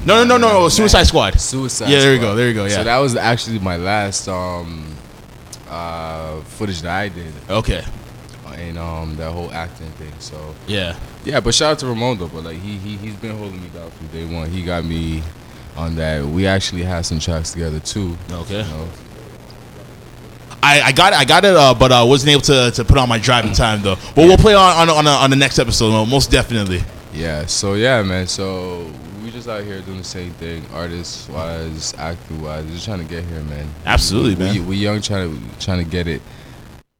[0.05, 0.69] No, no, no, no, no.
[0.69, 1.39] Suicide Squad.
[1.39, 1.89] Suicide.
[1.89, 2.33] Yeah, there you go.
[2.35, 2.63] There you go.
[2.65, 2.75] Yeah.
[2.75, 4.95] So that was actually my last um
[5.69, 7.83] uh footage that I did okay.
[8.55, 10.11] And um that whole acting thing.
[10.19, 10.97] So Yeah.
[11.23, 12.27] yeah, but shout out to Ramone though.
[12.27, 14.49] But like he he he's been holding me down from day one.
[14.49, 15.23] He got me
[15.75, 16.25] on that.
[16.25, 18.17] We actually had some tracks together too.
[18.31, 18.63] Okay.
[18.63, 18.89] You know?
[20.61, 22.83] I, I got it, I got it, uh, but I uh, wasn't able to, to
[22.83, 23.95] put on my driving time though.
[24.15, 26.81] But we'll play on on on, on the next episode, uh, most definitely.
[27.13, 27.45] Yeah.
[27.45, 28.27] So yeah, man.
[28.27, 28.91] So
[29.23, 33.05] we just out here doing the same thing, artist wise, actor wise, just trying to
[33.05, 33.67] get here, man.
[33.85, 34.53] Absolutely, we, man.
[34.55, 36.21] We, we young trying to trying to get it.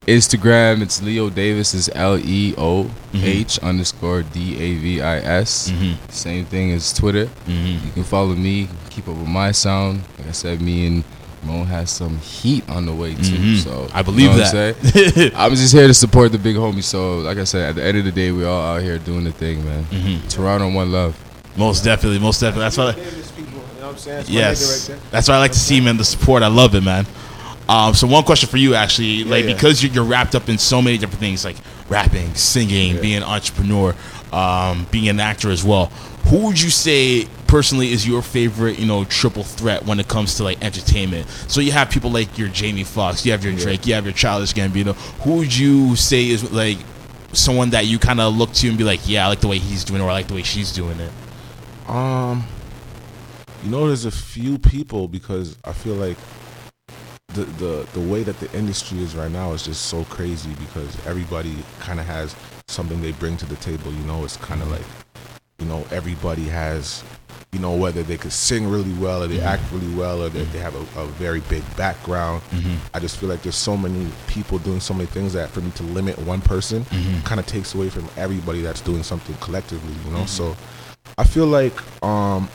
[0.10, 5.70] Instagram, it's Leo Davis is L E O H underscore D A V I S.
[5.72, 5.96] Mhm.
[6.12, 7.28] Same thing as Twitter.
[7.48, 7.86] Mhm.
[7.86, 10.02] You can follow me, keep up with my sound.
[10.18, 11.04] Like I said, me and
[11.44, 13.22] Mo has some heat on the way too.
[13.38, 13.64] Mhm.
[13.64, 15.32] So I believe you know what that.
[15.36, 15.42] I'm.
[15.52, 16.84] I'm just here to support the big homie.
[16.84, 19.24] So like I said, at the end of the day, we all out here doing
[19.24, 19.86] the thing, man.
[19.92, 20.28] Mhm.
[20.30, 21.16] Toronto, one love.
[21.56, 22.64] Most definitely, most definitely.
[22.66, 22.88] That's what.
[22.96, 23.52] I, Davis people.
[23.76, 24.18] You know what I'm saying?
[24.18, 25.98] That's my yes, right that's what I like to see, man.
[25.98, 27.06] The support, I love it, man.
[27.70, 29.54] Um, so one question for you, actually, like yeah.
[29.54, 31.56] because you're, you're wrapped up in so many different things, like
[31.88, 33.02] rapping, singing, Yeah.
[33.02, 33.96] being an entrepreneur,
[34.34, 35.86] um, being an actor as well.
[36.30, 40.34] Who would you say personally is your favorite, you know, triple threat when it comes
[40.38, 41.28] to like entertainment?
[41.48, 44.14] So you have people like your Jamie Foxx, you have your Drake, you have your
[44.14, 44.96] Childish Gambino.
[45.22, 46.80] Who would you say is like
[47.34, 49.60] someone that you kind of look to and be like, yeah, I like the way
[49.60, 51.12] he's doing, it, or I like the way she's doing it?
[51.88, 52.48] Um,
[53.64, 56.18] you know, there's a few people because I feel like
[57.34, 61.06] the the the way that the industry is right now is just so crazy because
[61.06, 62.36] everybody kind of has
[62.68, 63.92] something they bring to the table.
[63.92, 64.78] You know, it's kind of mm-hmm.
[64.78, 67.04] like you know everybody has
[67.52, 69.48] you know whether they could sing really well or they mm-hmm.
[69.48, 70.54] act really well or they, mm-hmm.
[70.54, 72.42] they have a, a very big background.
[72.94, 75.72] I just feel like there's so many people doing so many things that for me
[75.72, 76.86] to limit one person
[77.26, 79.94] kind of takes away from everybody that's doing something collectively.
[80.06, 80.56] You know, so.
[81.18, 81.74] I feel like
[82.04, 82.48] um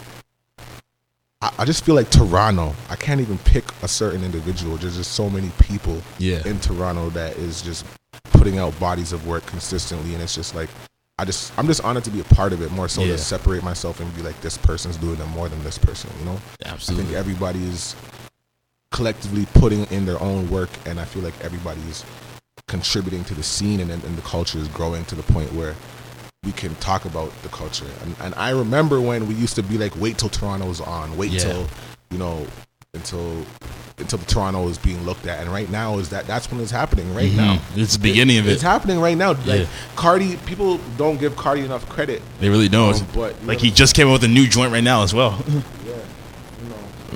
[1.45, 2.75] I, I just feel like Toronto.
[2.89, 4.77] I can't even pick a certain individual.
[4.79, 6.43] There's just so many people Yeah.
[6.47, 7.85] in Toronto that is just
[8.33, 10.71] putting out bodies of work consistently and it's just like
[11.19, 13.13] I just I'm just honored to be a part of it more so Yeah.
[13.13, 16.25] to separate myself and be like this person's doing it more than this person, you
[16.25, 16.41] know?
[16.65, 17.95] I think everybody is
[18.91, 22.05] collectively putting in their own work and I feel like everybody is
[22.69, 25.75] contributing to the scene and, and the culture is growing to the point where
[26.45, 27.87] we can talk about the culture.
[28.03, 31.31] And, and I remember when we used to be like, wait till Toronto's on, wait
[31.33, 31.41] Yeah.
[31.41, 31.67] till,
[32.11, 32.47] you know,
[32.93, 33.45] until
[33.97, 35.39] until Toronto is being looked at.
[35.39, 37.37] And right now is that that's when it's happening right Mhm.
[37.37, 37.59] now.
[37.77, 38.53] It's the beginning of it.
[38.55, 39.31] It's happening right now.
[39.47, 39.67] Like Yeah.
[39.95, 42.21] Cardi, people don't give Cardi enough credit.
[42.41, 42.97] They really don't.
[42.97, 45.15] Um, but like know- he just came out with a new joint right now as
[45.15, 45.39] well.
[45.87, 45.93] Yeah.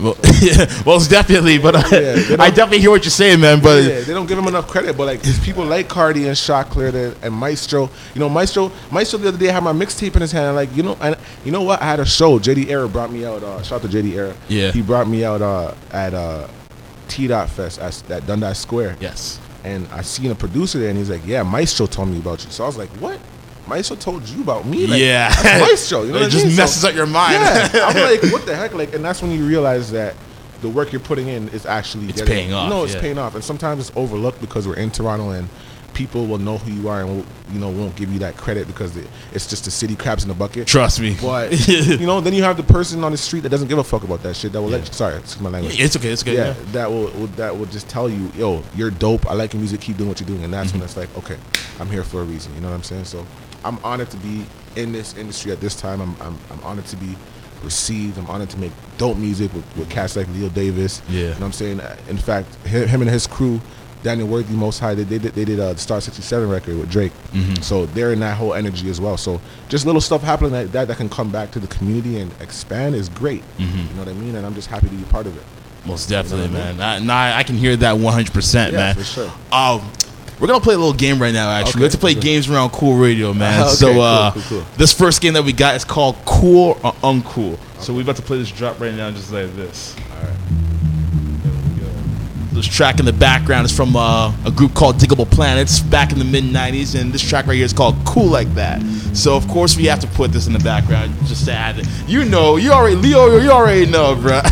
[0.00, 3.60] Well, yeah, well, definitely, but I, Yeah, I definitely hear what you're saying, man.
[3.60, 4.96] But yeah, they don't give him enough credit.
[4.96, 7.90] But like, people like Cardi and Shockler that, and Maestro.
[8.14, 8.70] You know, Maestro.
[8.90, 10.54] Maestro the other day had my mixtape in his hand.
[10.54, 11.82] Like, you know, and you know what?
[11.82, 12.38] I had a show.
[12.38, 13.42] JD Era brought me out.
[13.42, 14.34] Uh, shout out to JD Era.
[14.48, 14.70] Yeah.
[14.70, 16.46] He brought me out uh, at uh,
[17.08, 18.96] T Dot Fest at, at Dundas Square.
[19.00, 22.44] yes, And I seen a producer there, and he's like, "Yeah, Maestro told me about
[22.44, 23.18] you." So I was like, "What?"
[23.68, 24.86] Maestro told you about me?
[24.86, 25.28] Like, Yeah.
[25.60, 26.02] Maestro.
[26.02, 26.56] You know It what I just mean?
[26.56, 27.34] messes up your mind.
[27.34, 28.74] Yeah, I'm like, what the heck?
[28.74, 30.14] Like, and that's when you realize that
[30.62, 33.00] the work you're putting in is actually It's getting- paying off, No, it's yeah.
[33.00, 35.48] paying off, and sometimes it's overlooked because we're in Toronto and
[35.94, 38.96] people will know who you are and you know won't give you that credit because
[38.96, 40.66] it, it's just the city crabs in the bucket.
[40.68, 41.16] Trust me.
[41.20, 43.84] But you know, then you have the person on the street that doesn't give a
[43.84, 44.52] fuck about that shit.
[44.52, 44.92] That will let you.
[44.92, 45.80] Sorry, it's my language.
[45.80, 46.54] It's okay, it's okay, yeah.
[46.72, 49.28] that will, will that will just tell you, yo, you're dope.
[49.28, 49.80] I like your music.
[49.80, 50.78] Keep doing what you're doing, and that's Mm-hmm.
[50.80, 51.36] when it's like, okay,
[51.80, 52.54] I'm here for a reason.
[52.54, 53.04] You know what I'm saying?
[53.04, 53.26] So
[53.64, 54.46] I'm honored to be
[54.76, 56.00] in this industry at this time.
[56.00, 57.16] I'm I'm, I'm honored to be
[57.64, 58.18] received.
[58.18, 61.02] I'm honored to make dope music with, with cats like Leo Davis.
[61.08, 61.18] Yeah.
[61.20, 61.80] You know what I'm saying?
[62.08, 63.60] In fact, him, him and his crew,
[64.04, 66.88] Daniel Worthy, Most High, they, they did they did uh, the Star 67 record with
[66.90, 67.12] Drake.
[67.32, 67.62] Mhm.
[67.64, 69.16] So they're in that whole energy as well.
[69.16, 72.32] So just little stuff happening like that that can come back to the community and
[72.40, 73.42] expand is great.
[73.58, 73.88] Mhm.
[73.88, 74.36] You know what I mean?
[74.36, 75.42] And I'm just happy to be part of it.
[75.84, 76.76] Most You know definitely, I mean?
[76.76, 77.06] man.
[77.06, 78.94] Nah, I can hear that 100%, Yeah, man.
[78.94, 79.32] for sure.
[79.50, 79.80] Um,
[80.40, 81.50] we're gonna play a little game right now.
[81.50, 82.20] Actually, Okay, we have to play okay.
[82.20, 83.60] games around Cool Radio, man.
[83.66, 84.64] Okay, so, uh, cool, cool.
[84.76, 87.58] this first game that we got is called Cool or Uncool.
[87.80, 89.94] So we're about to play this drop right now, just like this.
[90.10, 90.36] All right.
[91.42, 91.86] There we go.
[92.52, 96.18] This track in the background is from uh, a group called Digable Planets back in
[96.18, 98.80] the mid '90s, and this track right here is called "Cool Like That."
[99.14, 101.86] So of course we have to put this in the background just to add it.
[102.06, 104.40] You know, you already Leo, you already know, bro.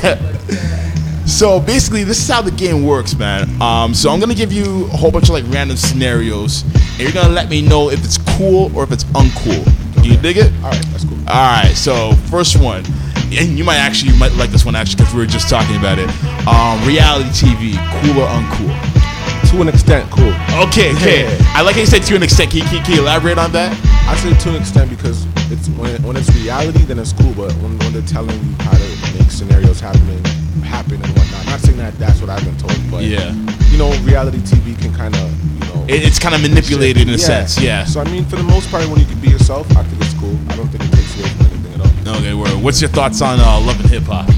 [1.26, 3.60] So basically, this is how the game works, man.
[3.60, 7.12] Um, so I'm gonna give you a whole bunch of like random scenarios, and you're
[7.12, 9.62] gonna let me know if it's cool or if it's uncool.
[10.02, 10.52] Do you dig it?
[10.62, 11.18] All right, that's cool.
[11.28, 11.72] All right.
[11.74, 12.84] So first one,
[13.32, 15.76] and you might actually you might like this one actually because we were just talking
[15.76, 16.08] about it.
[16.46, 19.50] Um, reality TV, cool or uncool?
[19.50, 20.32] To an extent, cool.
[20.68, 21.26] Okay, okay.
[21.54, 22.50] I like how you said to an extent.
[22.52, 23.72] Can you, can you- can you elaborate on that?
[24.08, 27.32] I say to an extent because it's when, when it's reality, then it's cool.
[27.34, 30.22] But when, when they're telling you how to make scenarios happening,
[30.66, 33.32] happen and whatnot, not saying that that's what I've been told, but Yeah.
[33.70, 37.14] you know, reality TV can kind of you know It- it's kind of manipulated in
[37.14, 37.84] a sense, yeah.
[37.84, 40.14] So I mean, for the most part, when you can be yourself, I think it's
[40.14, 40.36] cool.
[40.50, 42.16] I don't think it takes away from anything at all.
[42.16, 42.62] Okay, word.
[42.62, 44.28] What's your thoughts on uh, Love and Hip Hop?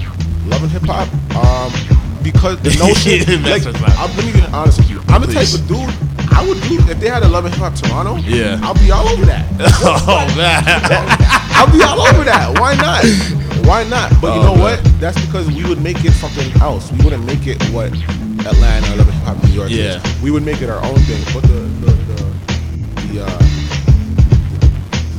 [0.47, 1.71] Love and hip hop, um,
[2.23, 3.67] because the notion, like.
[3.67, 5.03] I'm, let me get honest with you.
[5.09, 5.93] I'm the type of dude.
[6.33, 8.17] I would do if they had a Love and Hip Hop Toronto.
[8.17, 8.59] Yeah.
[8.63, 9.45] I'll be all over that.
[9.61, 10.65] oh man.
[11.59, 12.55] I'll be all over that.
[12.59, 13.03] Why not?
[13.67, 14.11] Why not?
[14.23, 14.81] But you Oh, know what?
[15.01, 16.91] That's because we would make it something else.
[16.93, 17.93] We wouldn't make it what
[18.47, 19.99] Atlanta, Love and Hip Hop, New York Yeah.
[20.01, 20.23] is.
[20.23, 21.21] We would make it our own thing.
[21.35, 22.19] But the the the,
[23.13, 23.39] the uh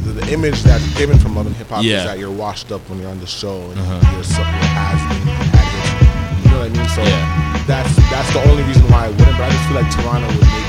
[0.05, 1.97] the, the image that's given from Love and Hip Hop Yeah.
[1.99, 4.11] is that you're washed up when you're on the show and Uh-huh.
[4.15, 4.97] you're something had.
[6.43, 6.89] You know what I mean?
[6.95, 7.63] So Yeah.
[7.67, 9.37] that's that's the only reason why I wouldn't.
[9.37, 10.68] But I just feel like Toronto would make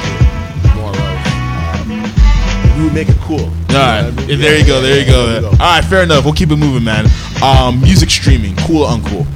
[2.80, 3.40] we would make it cool.
[3.40, 4.40] All right, You know what I mean?
[4.40, 5.26] there you Yeah, go, yeah, there you go.
[5.26, 6.24] there we All right, fair enough.
[6.24, 7.06] We'll keep it moving, man.
[7.42, 9.26] Um, music streaming, cool or uncool?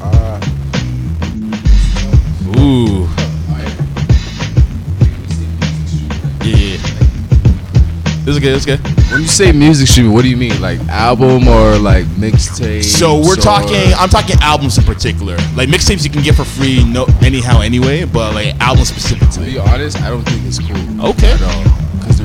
[0.00, 0.38] Uh,
[2.58, 3.08] Ooh.
[6.44, 6.76] Yeah.
[8.24, 8.54] This is good.
[8.54, 8.80] This is good.
[9.10, 10.60] When you say music streaming, what do you mean?
[10.60, 12.84] Like album or like mixtape?
[12.84, 13.92] So we're talking.
[13.96, 15.36] I'm talking albums in particular.
[15.56, 18.04] Like mixtapes, you can get for free, no, anyhow, anyway.
[18.04, 19.52] But like albums To specifically.
[19.52, 21.06] be honest, I don't think it's cool.
[21.10, 21.36] Okay.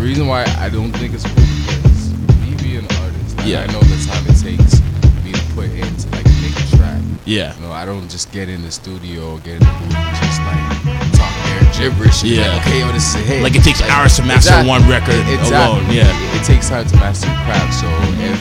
[0.08, 1.43] Reason why I don't think it's cool
[1.91, 3.38] is me being an artist.
[3.38, 3.64] Like, Yeah.
[3.64, 4.80] I know the time it takes
[5.24, 7.01] me to put into like make a track.
[7.26, 7.53] Yeah.
[7.55, 10.39] You know, I don't just get in the studio, get in the booth, and just
[10.47, 12.24] like talk bare gibberish.
[12.24, 12.47] Yeah.
[12.55, 13.43] Like, okay, yo, this is hit.
[13.43, 15.84] Like it takes hours to master exact- one record alone.
[15.91, 16.08] Yeah.
[16.08, 17.74] It, it takes time to master your craft.
[17.76, 17.88] So
[18.24, 18.39] if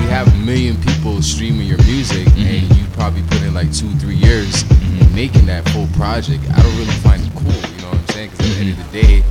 [0.00, 2.68] we have a million people streaming your music Mm-hmm.
[2.68, 4.64] and you probably put in like two, three years
[5.12, 7.52] making that full project, I don't really find it cool.
[7.52, 8.30] You know what I'm saying?
[8.30, 9.22] Because at the end of the day,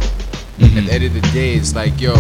[0.65, 0.77] Mm-hmm.
[0.79, 2.13] at the end of the day, it's like, yo,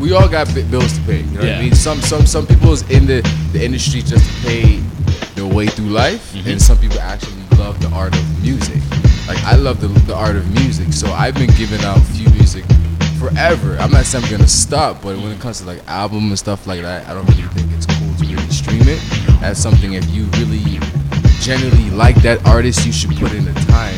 [0.00, 1.20] we all got bi- bills to pay.
[1.20, 1.74] You know what I mean?
[1.74, 3.20] Some some some people is in the,
[3.52, 4.76] the industry just to pay
[5.34, 6.50] their way through life, Mm-hmm.
[6.50, 8.80] and some people actually love the art of music.
[9.26, 12.64] Like I love the, the art of music, so I've been giving out few music
[13.18, 13.76] forever.
[13.80, 16.66] I'm not saying I'm gonna stop, but when it comes to like album and stuff
[16.66, 19.00] like that, I don't really think it's cool to really stream it.
[19.40, 20.78] That's something if you really
[21.40, 23.94] genuinely like that artist, you should put in the time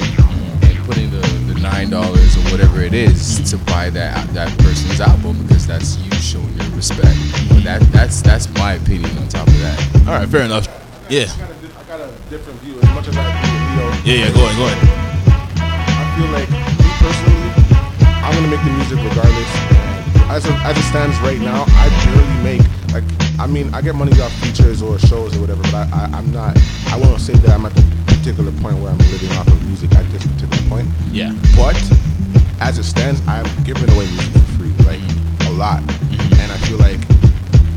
[1.73, 6.11] nine dollars or whatever it is to buy that that person's album because that's you
[6.19, 7.17] showing your respect.
[7.49, 9.79] But that that's that's my opinion on top of that.
[10.09, 10.67] All right, fair enough.
[11.09, 11.27] Yeah.
[11.27, 12.75] I got, a, di- I got a different view.
[12.83, 14.35] As much as I agree with Leo, Yeah, yeah.
[14.35, 14.81] Go ahead, go ahead.
[16.03, 17.51] I feel like me personally,
[18.25, 19.53] I'm gonna make the music regardless.
[20.31, 22.63] As it, as it stands right now, I barely make
[22.95, 23.07] like
[23.41, 26.31] I mean I get money off features or shows or whatever, but I, I I'm
[26.31, 26.59] not.
[26.89, 29.95] I won't say that I'm at the particular point where I'm living off of music
[29.95, 30.89] at this particular point.
[31.11, 31.33] Yeah.
[31.57, 31.81] But
[32.61, 35.01] as it stands, I'm giving away music for free, like
[35.49, 36.35] a lot, mm-hmm.
[36.37, 37.01] and I feel like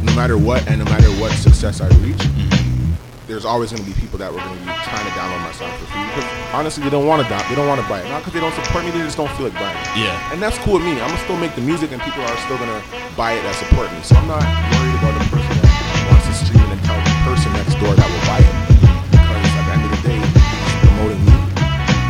[0.03, 2.91] no matter what and no matter what success I reach, mm-hmm.
[3.27, 5.53] there's always going to be people that were going to be trying to download my
[5.55, 8.03] song for free because honestly they don't want to down, they don't want to buy
[8.03, 8.09] it.
[8.11, 10.03] Not because they don't support me, they just don't feel like buying it.
[10.03, 10.33] Yeah.
[10.35, 10.99] And that's cool with me.
[10.99, 12.83] I'm gonna still make the music, and people are still gonna
[13.15, 14.03] buy it that support me.
[14.03, 15.22] So I'm not worried about the
[17.83, 18.53] person next door that will buy it.
[19.11, 21.35] Because at the end of the day, he's promoting me,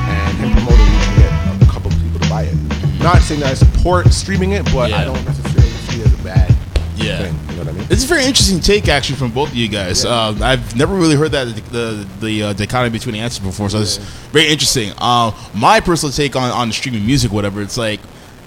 [0.07, 2.55] and him promoting me can get a couple people to buy it.
[3.03, 6.23] not saying that I support streaming it, but I don't necessarily see it as a
[6.23, 6.55] bad
[6.95, 7.17] Yeah.
[7.17, 7.39] thing.
[7.49, 7.87] You know what I mean?
[7.89, 10.05] It's a very interesting take, actually, from both of you guys.
[10.05, 13.79] Uh, I've never really heard that the the uh, dichotomy between the answers before, so
[13.79, 13.97] it's
[14.31, 14.93] very interesting.
[14.97, 17.99] Uh, my personal take on, on streaming music, whatever, it's like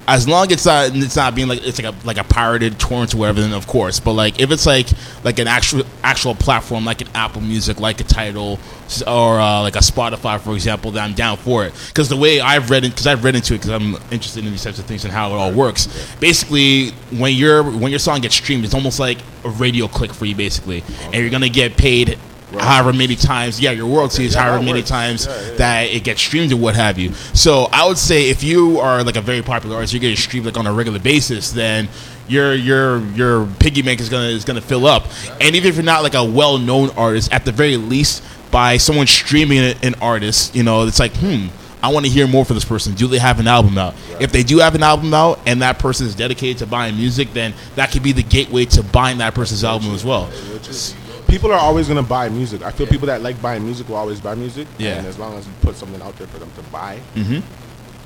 [0.09, 2.79] as long as it's not it's not being like it's like a like a pirated
[2.79, 3.99] torrent or whatever, then of course.
[3.99, 4.89] But like if it's like
[5.25, 8.59] like an actual actual platform like an Apple Music, like a Tidal,
[9.07, 11.75] or uh, like a Spotify, for example, then I'm down for it.
[11.89, 14.53] Because the way I've read it, because I've read into it, because I'm interested in
[14.53, 15.89] these types of things and how it all works.
[16.21, 20.25] Basically, when your when your song gets streamed, it's almost like a radio click for
[20.25, 22.19] you, basically, and you're gonna get paid.
[22.59, 24.89] However many times, yeah, your royalty is Yeah, however many works.
[24.91, 25.55] times Yeah, yeah.
[25.57, 27.13] that it gets streamed and what have you.
[27.35, 30.47] So I would say if you are like a very popular artist, you're getting streamed
[30.47, 31.89] like on a regular basis, then
[32.29, 35.05] your your your piggy bank is gonna is gonna fill up.
[35.41, 38.77] And even if you're not like a well known artist, at the very least, by
[38.79, 41.47] someone streaming an- an artist, you know, it's like, hmm.
[41.83, 42.95] I want to hear more for this person.
[42.95, 43.95] Do they have an album out?
[44.19, 47.33] If they do have an album out and that person is dedicated to buying music,
[47.33, 50.29] then that could be the gateway to buying that person's album as well.
[51.29, 52.63] People are always gonna buy music.
[52.63, 54.67] I feel people that like buying music will always buy music.
[54.79, 54.95] Yeah.
[54.99, 57.43] And as long as you put something out there for them to buy, Mhm.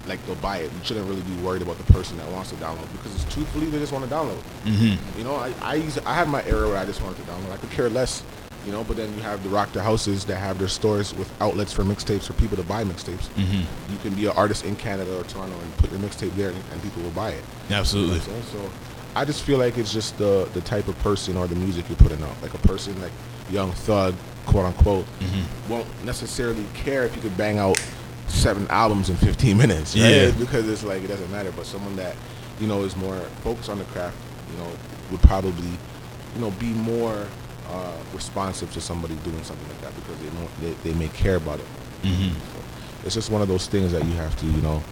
[0.09, 0.65] like they'll buy it.
[0.73, 3.67] You shouldn't really be worried about the person that wants to download because it's truthfully
[3.67, 4.39] they just want to download.
[4.65, 4.97] Mhm.
[5.19, 7.53] You know, I I, use, I had my era where I just wanted to download.
[7.53, 8.23] I could care less.
[8.67, 11.31] You know, but then you have the rock the houses that have their stores with
[11.41, 13.29] outlets for mixtapes for people to buy mixtapes.
[13.39, 13.61] Mhm.
[13.91, 16.59] You can be an artist in Canada or Toronto and put your mixtape there, and,
[16.71, 17.43] and people will buy it.
[17.71, 18.17] Absolutely.
[18.17, 18.67] You know what I'm saying?
[18.69, 18.71] So
[19.17, 21.97] I just feel like it's just the the type of person or the music you're
[21.99, 22.41] putting out.
[22.43, 23.13] Like a person like
[23.51, 24.15] Young Thug,
[24.47, 25.71] quote unquote, Mm-hmm.
[25.73, 27.81] won't necessarily care if you could bang out
[28.29, 30.09] seven albums in 15 minutes, right?
[30.09, 30.31] Yeah.
[30.39, 31.51] Because it's like it doesn't matter.
[31.53, 32.15] But someone that
[32.61, 34.17] you know is more focused on the craft,
[34.53, 34.71] you know,
[35.11, 35.69] would probably
[36.35, 37.27] you know be more
[37.69, 41.37] uh, responsive to somebody doing something like that because they know they, they may care
[41.37, 41.67] about it.
[42.03, 42.33] Mhm.
[43.05, 44.83] It's just one of those things that you have to, you know,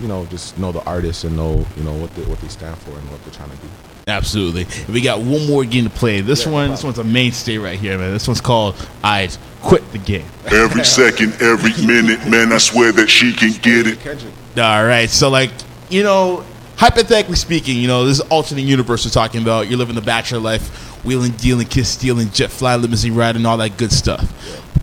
[0.00, 2.76] you know, just know the artists and know, you know, what they what they stand
[2.78, 3.68] for and what they're trying to do.
[4.06, 4.66] Absolutely.
[4.90, 6.22] We got one more game to play.
[6.22, 8.12] This Yeah, one, this one's a mainstay right here, man.
[8.12, 9.28] This one's called "I
[9.60, 13.98] Quit the Game." Every second, every minute, man, I swear that she can get it.
[14.58, 15.10] All right.
[15.10, 15.50] So, like,
[15.90, 16.44] you know,
[16.76, 19.68] hypothetically speaking, you know, this is alternate universe we're talking about.
[19.68, 23.76] You're living the bachelor life, wheeling, dealing, kiss stealing, jet fly, limousine riding, all that
[23.76, 24.24] good stuff.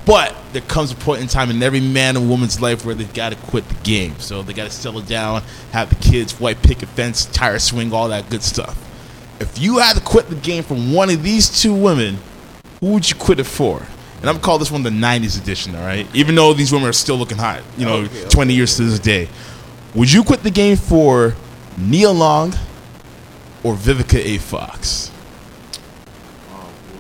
[0.06, 3.14] But there comes a point in time in every man and woman's life where they've
[3.14, 4.20] got to quit the game.
[4.20, 5.42] So they got to settle down,
[5.72, 8.82] have the kids, white picket fence, tire swing, all that good stuff.
[9.40, 12.20] If you had to quit the game from one of these two women,
[12.80, 13.86] who would you quit it for?
[14.22, 16.08] And I'm call this one the '90s edition, all right?
[16.16, 19.00] Even though these women are still looking hot, you know, Okay, 20 years to this
[19.00, 19.28] day.
[19.94, 21.36] Would you quit the game for
[21.78, 22.54] Nia Long
[23.64, 24.38] or Vivica A.
[24.38, 25.12] Fox?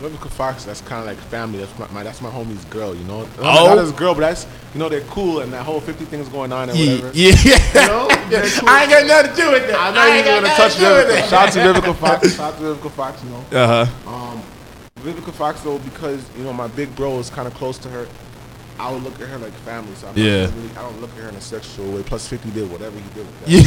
[0.09, 1.59] Vivica Fox, that's kind of like family.
[1.59, 3.27] That's my, my that's my homie's girl, you know.
[3.39, 3.67] Oh.
[3.67, 6.51] not his girl, but that's you know they're cool and that whole fifty things going
[6.53, 7.17] on and Yeah, whatever.
[7.17, 7.81] yeah.
[7.81, 8.07] You know,
[8.59, 8.69] cool.
[8.69, 9.79] I ain't got nothing to do with that.
[9.79, 11.29] I'm not I even gonna touch to do with Vivica.
[11.29, 12.35] Shout out to Vivica Fox.
[12.35, 13.23] Shout out to Vivica Fox.
[13.23, 13.45] You know.
[13.51, 14.11] Uh huh.
[14.13, 14.43] Um,
[15.01, 18.07] Vivica Fox though, because you know my big bro is kind of close to her.
[18.77, 20.47] I would look at her like family, so I'm Yeah.
[20.47, 22.03] not really, I don't look at her in a sexual way.
[22.03, 23.49] Plus, Fifty did whatever he did with that.
[23.49, 23.61] Yeah.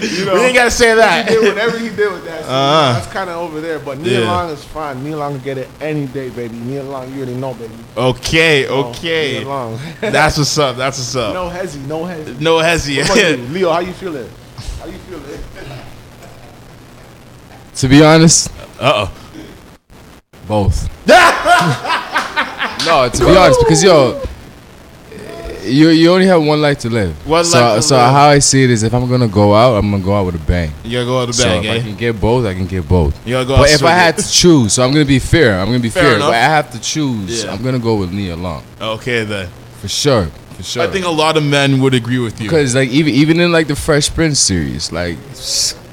[0.00, 1.28] so you know, We ain't gotta say that.
[1.28, 2.44] He did whatever he did with that.
[2.44, 2.92] So, Uh-huh.
[2.94, 3.78] That's kind of over there.
[3.78, 4.30] But Nia Yeah.
[4.32, 5.04] Long is fine.
[5.04, 6.56] Nia Long will get it any day, baby.
[6.56, 7.74] Nia Long, you already know, baby.
[7.96, 9.40] Okay, Oh, okay.
[9.40, 9.78] Nia Long.
[10.00, 10.76] That's what's up.
[10.76, 11.34] That's what's up.
[11.34, 12.40] no hezzy, no hezzy.
[12.40, 12.96] No hezzy.
[13.02, 13.46] What about you?
[13.54, 14.28] Leo, how you feeling?
[14.80, 15.24] How you feeling?
[17.76, 19.12] To be honest, uh oh,
[20.48, 20.88] both.
[22.86, 24.20] No, to be honest, because yo,
[25.64, 27.14] you you only have one life to live.
[27.26, 28.12] One so life to so live.
[28.12, 30.36] how I see it is, if I'm gonna go out, I'm gonna go out with
[30.36, 30.72] a bang.
[30.84, 31.74] You gotta go out with a So bang, if eh?
[31.76, 33.14] I can get both, I can get both.
[33.26, 35.58] You gotta go out but if I had to choose, so I'm gonna be fair.
[35.60, 36.18] I'm gonna be Fair fair.
[36.20, 37.44] but I have to choose.
[37.44, 37.52] Yeah.
[37.52, 39.48] I'm gonna go with Nia Long Okay then.
[39.80, 40.26] for sure.
[40.56, 40.82] For sure.
[40.82, 42.48] I think a lot of men would agree with you.
[42.48, 45.18] because like even even in like the Fresh Prince series, like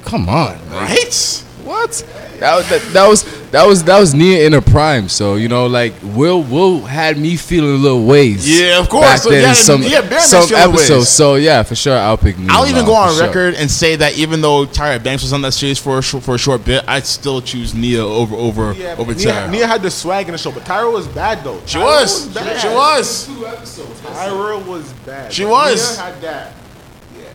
[0.04, 1.44] come on, like, right?
[1.64, 1.90] What?
[2.38, 3.24] That, was- that, that was
[3.56, 5.08] that was that was Nia in her prime.
[5.08, 8.44] So you know, like Will Will had me feeling a little ways.
[8.48, 9.06] Yeah, of course.
[9.06, 10.80] Back So, then yeah, in some yeah, Bear some makes you feel ways.
[10.80, 11.08] episodes.
[11.08, 12.48] So yeah, for sure, I'll pick Nia.
[12.50, 13.26] I'll even go on for sure.
[13.26, 16.22] record and say that even though Tyra Banks was on that series for a short,
[16.24, 19.50] for a short bit, I'd still choose Nia over over Yeah, over but Nia, Tyra.
[19.50, 21.60] Nia had the swag in the show, but Tyra was bad though.
[21.66, 22.28] She Tyra was.
[22.34, 22.60] bad.
[22.60, 23.28] She was.
[24.02, 25.32] Tyra was bad.
[25.32, 25.96] She but was.
[25.98, 26.52] Nia had that.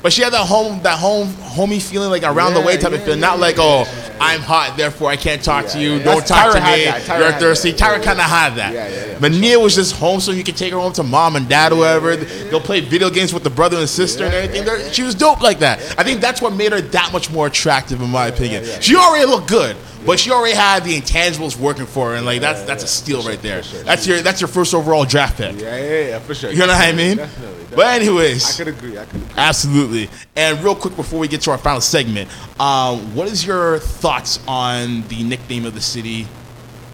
[0.02, 3.00] But she had that home that home homey feeling like around the way type of
[3.00, 3.20] yeah, feeling.
[3.20, 3.86] Not like oh
[4.20, 5.94] I'm hot therefore I can't talk to you.
[5.94, 6.04] yeah.
[6.04, 7.20] Don't That's- talk Tyra to me.
[7.24, 7.74] You're thirsty.
[7.74, 8.74] Tyra kind of had that.
[8.74, 11.04] Yeah, yeah, yeah, but Nia was just home so you could take her home to
[11.04, 12.16] mom and dad or whatever.
[12.16, 14.92] They'll play video games with the brother and sister and everything.
[14.92, 15.80] She was dope like that.
[16.00, 18.64] I think that's what made her that much more attractive in my opinion.
[18.82, 19.76] She already looked good.
[20.06, 23.22] But she already had the intangibles working for her, and like that's that's a steal
[23.24, 23.62] right there.
[23.62, 25.60] That's your that's your first overall draft pick.
[25.60, 26.52] Yeah, yeah, yeah, for sure.
[26.52, 27.18] You know what I mean?
[27.18, 28.98] Definitely, But anyways, I could agree.
[28.98, 29.34] I could agree.
[29.38, 30.10] Absolutely.
[30.36, 32.30] And real quick before we get to our final segment,
[32.60, 36.28] um, what is your thoughts on the nickname of the city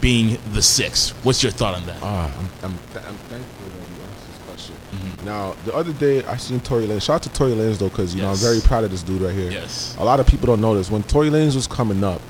[0.00, 1.10] being the Six?
[1.24, 1.98] What's your thought on that?
[2.02, 4.74] Ah, I'm, I'm, th- I'm thankful that you asked this question.
[4.92, 5.26] Mm-hmm.
[5.26, 7.02] Now, the other day I seen Tory Lanez.
[7.02, 9.22] Shout out to Tory Lanez though, because you know I'm very proud of this dude
[9.22, 9.50] right here.
[9.50, 9.96] Yes.
[9.98, 10.90] A lot of people don't know this.
[10.90, 12.20] When Tory Lanez was coming up,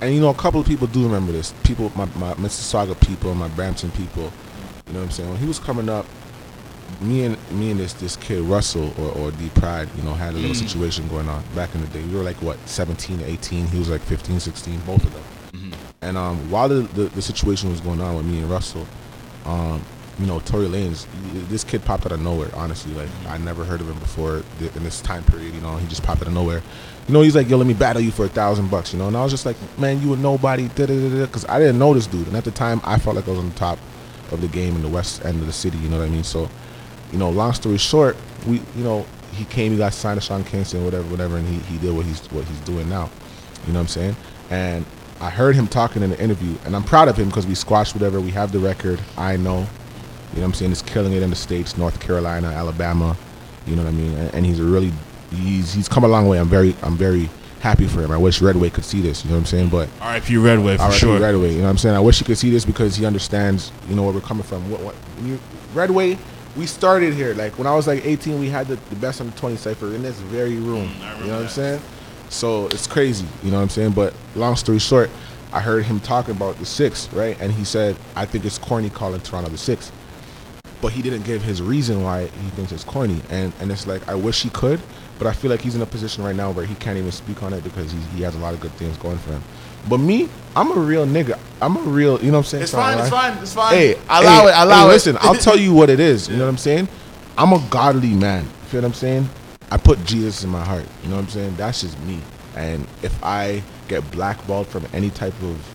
[0.00, 1.52] and you know a couple of people do remember this.
[1.64, 4.32] People, my, my Mississauga people, my Brampton people.
[4.86, 5.28] You know what I'm saying?
[5.30, 6.06] When he was coming up,
[7.00, 10.32] me and me and this this kid Russell or, or D Pride, you know, had
[10.34, 10.68] a little Mm.
[10.68, 12.02] situation going on back in the day.
[12.02, 13.66] We were like what 17, 18.
[13.66, 15.22] He was like 15, 16, both of them.
[15.52, 15.72] Mm-hmm.
[16.02, 18.86] And um, while the, the, the situation was going on with me and Russell,
[19.44, 19.82] um,
[20.18, 21.06] you know, Tory Lanez,
[21.48, 22.50] this kid popped out of nowhere.
[22.54, 23.08] Honestly, like.
[23.26, 25.54] I never heard of him before in this time period.
[25.54, 26.62] You know, he just popped out of nowhere.
[27.06, 29.08] You know, he's like, "Yo, let me battle you for a thousand bucks." You know,
[29.08, 32.26] and I was just like, "Man, you a nobody," because I didn't know this dude.
[32.26, 33.78] And at the time, I felt like I was on the top
[34.32, 35.78] of the game in the west end of the city.
[35.78, 36.24] You know what I mean?
[36.24, 36.48] So,
[37.12, 38.16] you know, long story short,
[38.46, 41.58] we, you know, he came, he got signed to Sean Kingston, whatever, whatever, and he,
[41.72, 43.08] he did what he's what he's doing now.
[43.66, 44.16] You know what I'm saying?
[44.50, 44.84] And
[45.20, 47.94] I heard him talking in the interview, and I'm proud of him because we squashed
[47.94, 48.20] whatever.
[48.20, 49.00] We have the record.
[49.16, 49.66] I know.
[50.30, 50.70] You know what I'm saying?
[50.70, 53.16] He's killing it in the states, North Carolina, Alabama.
[53.66, 54.12] You know what I mean?
[54.14, 54.92] And, and he's a really
[55.30, 56.38] he's he's come a long way.
[56.38, 57.28] I'm very I'm very
[57.60, 58.10] happy for him.
[58.10, 59.24] I wish Redway could see this.
[59.24, 59.68] You know what I'm saying?
[59.68, 60.36] But R.I.P.
[60.36, 60.98] Redway for R.I.P.
[60.98, 61.18] sure.
[61.18, 61.52] Redway.
[61.52, 61.96] You know what I'm saying?
[61.96, 63.72] I wish he could see this because he understands.
[63.88, 64.70] You know where we're coming from.
[64.70, 65.38] What, what you,
[65.74, 66.18] Redway?
[66.56, 67.34] We started here.
[67.34, 69.94] Like when I was like 18, we had the, the best on the 20 cipher
[69.94, 70.88] in this very room.
[70.88, 71.80] Mm, you know what I'm saying?
[72.30, 73.26] So it's crazy.
[73.42, 73.92] You know what I'm saying?
[73.92, 75.10] But long story short,
[75.52, 77.38] I heard him talking about the six, right?
[77.40, 79.92] And he said, I think it's corny calling Toronto the six.
[80.80, 83.20] But he didn't give his reason why he thinks it's corny.
[83.30, 84.80] And and it's like I wish he could,
[85.18, 87.42] but I feel like he's in a position right now where he can't even speak
[87.42, 89.42] on it because he, he has a lot of good things going for him.
[89.88, 91.38] But me, I'm a real nigga.
[91.60, 92.62] I'm a real, you know what I'm saying?
[92.64, 93.74] It's Sorry, fine, it's fine, it's fine.
[93.74, 94.92] Hey, allow hey, it, allow hey, it.
[94.92, 96.28] Listen, I'll tell you what it is.
[96.28, 96.88] You know what I'm saying?
[97.36, 98.44] I'm a godly man.
[98.44, 99.28] You feel what I'm saying?
[99.70, 100.84] I put Jesus in my heart.
[101.02, 101.56] You know what I'm saying?
[101.56, 102.20] That's just me.
[102.56, 105.74] And if I get blackballed from any type of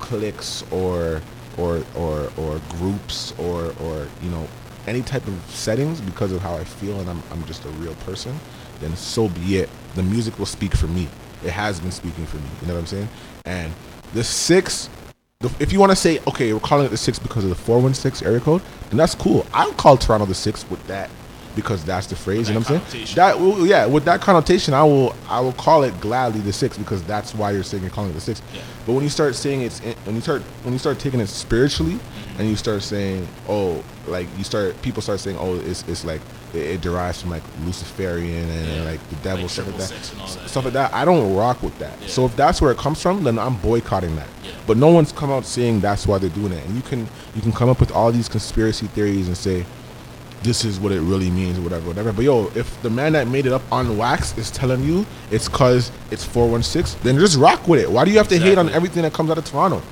[0.00, 1.22] clicks or
[1.58, 4.46] or or or groups or or you know
[4.86, 7.94] any type of settings because of how I feel and I'm I'm just a real
[7.96, 8.38] person,
[8.80, 9.68] then so be it.
[9.94, 11.08] The music will speak for me.
[11.44, 12.48] It has been speaking for me.
[12.60, 13.08] You know what I'm saying?
[13.44, 13.72] And
[14.14, 14.88] the six,
[15.40, 17.56] the, if you want to say okay, we're calling it the six because of the
[17.56, 19.46] four one six area code, then that's cool.
[19.52, 21.10] I'll call Toronto the six with that
[21.54, 22.48] because that's the phrase.
[22.48, 23.06] you know what I'm saying?
[23.14, 26.78] That well, yeah, with that connotation, I will I will call it gladly the six
[26.78, 28.42] because that's why you're saying you're calling it the six.
[28.86, 31.28] But when you start saying it's in- when you start when you start taking it
[31.28, 32.40] spiritually, mm-hmm.
[32.40, 36.20] and you start saying oh like you start people start saying oh it's it's like
[36.54, 39.88] it, it derives from like Luciferian and like the devil stuff like that.
[39.88, 40.94] six and all that, stuff like that.
[40.94, 42.00] I don't rock with that.
[42.04, 44.28] So if that's where it comes from, then I'm boycotting that.
[44.66, 46.64] But no one's come out saying that's why they're doing it.
[46.64, 49.66] And you can you can come up with all these conspiracy theories and say
[50.42, 52.12] this is what it really means whatever, whatever.
[52.12, 55.48] But yo, if the man that made it up on wax is telling you it's
[55.48, 57.90] cause it's 416, then just rock with it.
[57.90, 59.82] Why do you have to hate on everything that comes out of Toronto?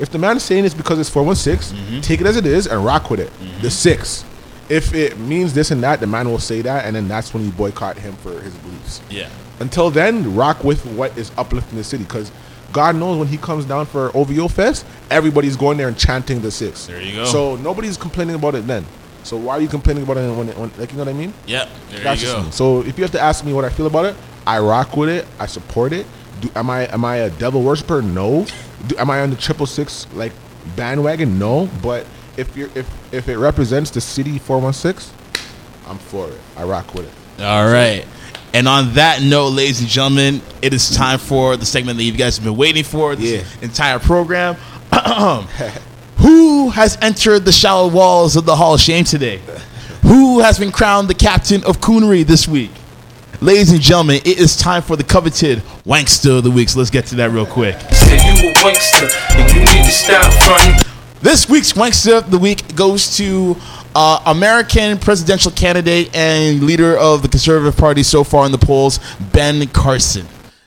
[0.00, 2.00] If the man is saying it's because it's 416, Mm-hmm.
[2.00, 3.30] take it as it is and rock with it.
[3.62, 4.24] The six.
[4.68, 7.44] If it means this and that, the man will say that, and then that's when
[7.44, 9.02] you boycott him for his beliefs.
[9.10, 9.28] Yeah.
[9.60, 12.32] Until then, rock with what is uplifting the city, because
[12.72, 16.50] God knows when He comes down for OVO Fest, everybody's going there and chanting the
[16.50, 16.86] six.
[16.86, 17.24] There you go.
[17.26, 18.84] So nobody's complaining about it then.
[19.24, 21.16] So why are you complaining about it when, it, when like you know what I
[21.18, 21.32] mean?
[21.46, 22.44] Yeah, There That's you just go.
[22.44, 22.50] me.
[22.52, 24.16] So if you have to ask me what I feel about it,
[24.46, 25.26] I rock with it.
[25.38, 26.06] I support it.
[26.40, 28.02] Do, am I am I a devil worshiper?
[28.02, 28.46] No.
[28.86, 30.32] Do, am I on the triple six like
[30.76, 31.38] bandwagon?
[31.38, 31.68] No.
[31.82, 32.06] But
[32.36, 35.12] if you're if if it represents the city four one six,
[35.86, 36.38] I'm for it.
[36.56, 37.42] I rock with it.
[37.42, 38.06] All right.
[38.52, 42.12] And on that note, ladies and gentlemen, it is time for the segment that you
[42.12, 44.56] guys have been waiting for this entire program.
[46.24, 49.42] Who has entered the shallow walls of the Hall of Shame today?
[50.04, 52.70] Who has been crowned the captain of coonery this week?
[53.42, 56.70] Ladies and gentlemen, it is time for the coveted Wankster of the Week.
[56.70, 57.78] So let's get to that real quick.
[57.90, 60.90] Say you a wankster and you need to stop fronting.
[61.20, 63.56] This week's Wankster of the Week goes to
[63.94, 68.98] uh, American presidential candidate and leader of the Conservative Party so far in the polls,
[69.30, 70.26] Ben Carson.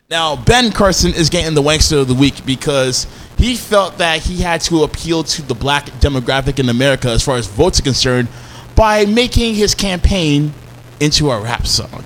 [0.10, 4.42] Now, Ben Carson is getting the Wankster of the Week because he felt that he
[4.42, 8.30] had to appeal to the black demographic in America as far as votes are concerned
[8.74, 10.54] by making his campaign
[11.02, 12.06] into a rap song.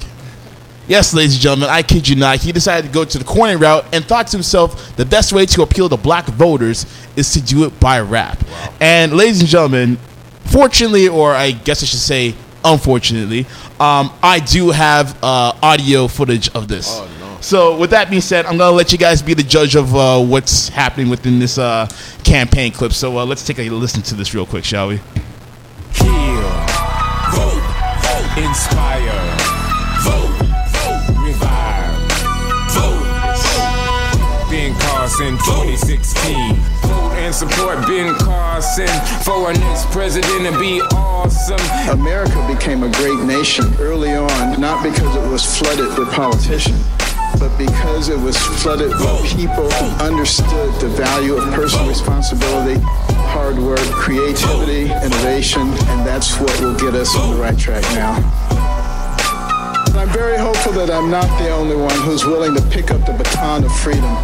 [0.87, 2.39] Yes, ladies and gentlemen, I kid you not.
[2.39, 5.45] He decided to go to the corny route and thought to himself the best way
[5.45, 8.43] to appeal to black voters is to do it by rap.
[8.79, 9.97] And, ladies and gentlemen,
[10.45, 12.33] fortunately, or I guess I should say,
[12.65, 13.45] unfortunately,
[13.79, 16.99] um, I do have uh, audio footage of this.
[17.41, 20.23] So with that being said, I'm gonna let you guys be the judge of uh,
[20.23, 21.87] what's happening within this uh,
[22.23, 22.93] campaign clip.
[22.93, 24.97] So uh, let's take a listen to this real quick, shall we?
[25.93, 26.51] Heal.
[27.33, 27.63] Vote.
[28.05, 28.37] Vote.
[28.37, 29.21] Inspire.
[30.01, 30.31] Vote.
[30.69, 31.25] Vote.
[31.25, 32.11] Revive.
[32.71, 33.05] Vote.
[33.41, 34.49] Vote.
[34.51, 36.55] Ben Carson 2016.
[36.83, 38.87] Vote and support Ben Carson
[39.23, 41.59] for our next president and be awesome.
[41.89, 46.83] America became a great nation early on, not because it was flooded with politicians,
[47.41, 52.79] but because it was flooded with people who understood the value of personal responsibility,
[53.33, 58.13] hard work, creativity, innovation, and that's what will get us on the right track now.
[59.97, 63.13] I'm very hopeful that I'm not the only one who's willing to pick up the
[63.13, 64.15] baton of freedom.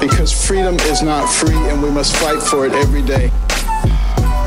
[0.00, 3.30] Because freedom is not free and we must fight for it every day.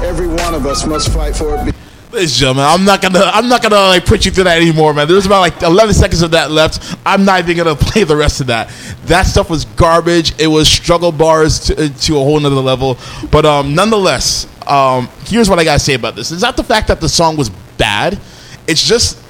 [0.03, 1.75] Every one of us must fight for it.
[2.17, 5.07] And gentlemen, I'm not gonna I'm not gonna like put you through that anymore, man.
[5.07, 6.97] There's about like 11 seconds of that left.
[7.05, 8.69] I'm not even gonna play the rest of that.
[9.05, 10.33] That stuff was garbage.
[10.39, 12.97] It was struggle bars to, to a whole nother level.
[13.29, 16.31] But um, nonetheless, um, here's what I gotta say about this.
[16.31, 18.19] It's not the fact that the song was bad.
[18.67, 19.23] It's just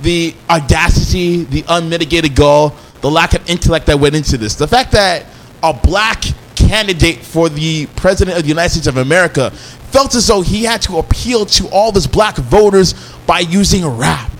[0.00, 4.56] the audacity, the unmitigated gall, the lack of intellect that went into this.
[4.56, 5.26] The fact that
[5.62, 6.24] a black
[6.76, 9.50] candidate for the president of the United States of America
[9.92, 12.94] felt as though he had to appeal to all those black voters
[13.26, 14.30] by using rap.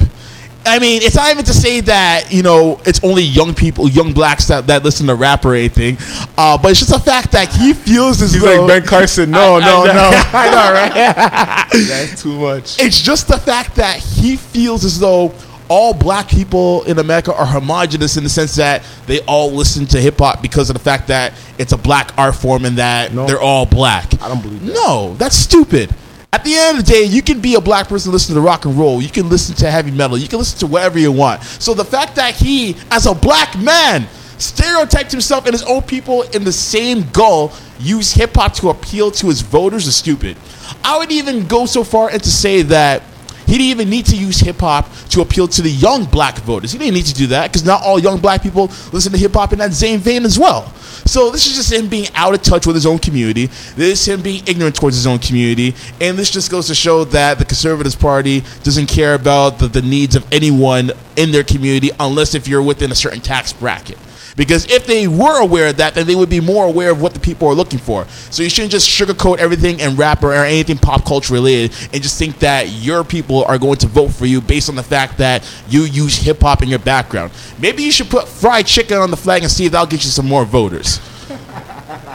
[0.64, 4.14] I mean, it's not even to say that you know it's only young people, young
[4.14, 5.98] blacks that, that listen to rap or anything,
[6.38, 9.30] uh, but it's just the fact that he feels as He's though like Ben Carson.
[9.30, 9.92] No, I- I no, know.
[9.92, 10.10] no.
[10.32, 11.68] I know, right?
[11.86, 12.80] That's too much.
[12.80, 15.34] It's just the fact that he feels as though
[15.72, 19.98] all black people in America are homogenous in the sense that they all listen to
[19.98, 23.40] hip hop because of the fact that it's a black art form and that they're
[23.40, 24.04] all black.
[24.22, 24.74] I don't believe that.
[24.74, 25.88] No, that's stupid.
[26.30, 28.40] At the end of the day, you can be a black person and listen to
[28.42, 29.00] rock and roll.
[29.00, 30.18] You can listen to heavy metal.
[30.18, 31.42] You can listen to whatever you want.
[31.42, 34.06] So the fact that he, as a black man,
[34.36, 39.10] stereotyped himself and his own people in the same goal, use hip hop to appeal
[39.12, 40.36] to his voters is stupid.
[40.84, 43.02] I would even go so far as to say that
[43.52, 46.72] he didn't even need to use hip hop to appeal to the young black voters.
[46.72, 49.34] He didn't need to do that because not all young black people listen to hip
[49.34, 50.72] hop in that same vein as well.
[51.04, 53.50] So this is just him being out of touch with his own community.
[53.76, 57.04] This is him being ignorant towards his own community, and this just goes to show
[57.04, 61.90] that the Conservative Party doesn't care about the, the needs of anyone in their community
[62.00, 63.98] unless if you're within a certain tax bracket.
[64.36, 67.12] Because if they were aware of that, then they would be more aware of what
[67.14, 68.06] the people are looking for.
[68.30, 72.18] So you shouldn't just sugarcoat everything and rap or anything pop culture related and just
[72.18, 75.48] think that your people are going to vote for you based on the fact that
[75.68, 77.32] you use hip hop in your background.
[77.58, 80.10] Maybe you should put fried chicken on the flag and see if that'll get you
[80.10, 80.98] some more voters.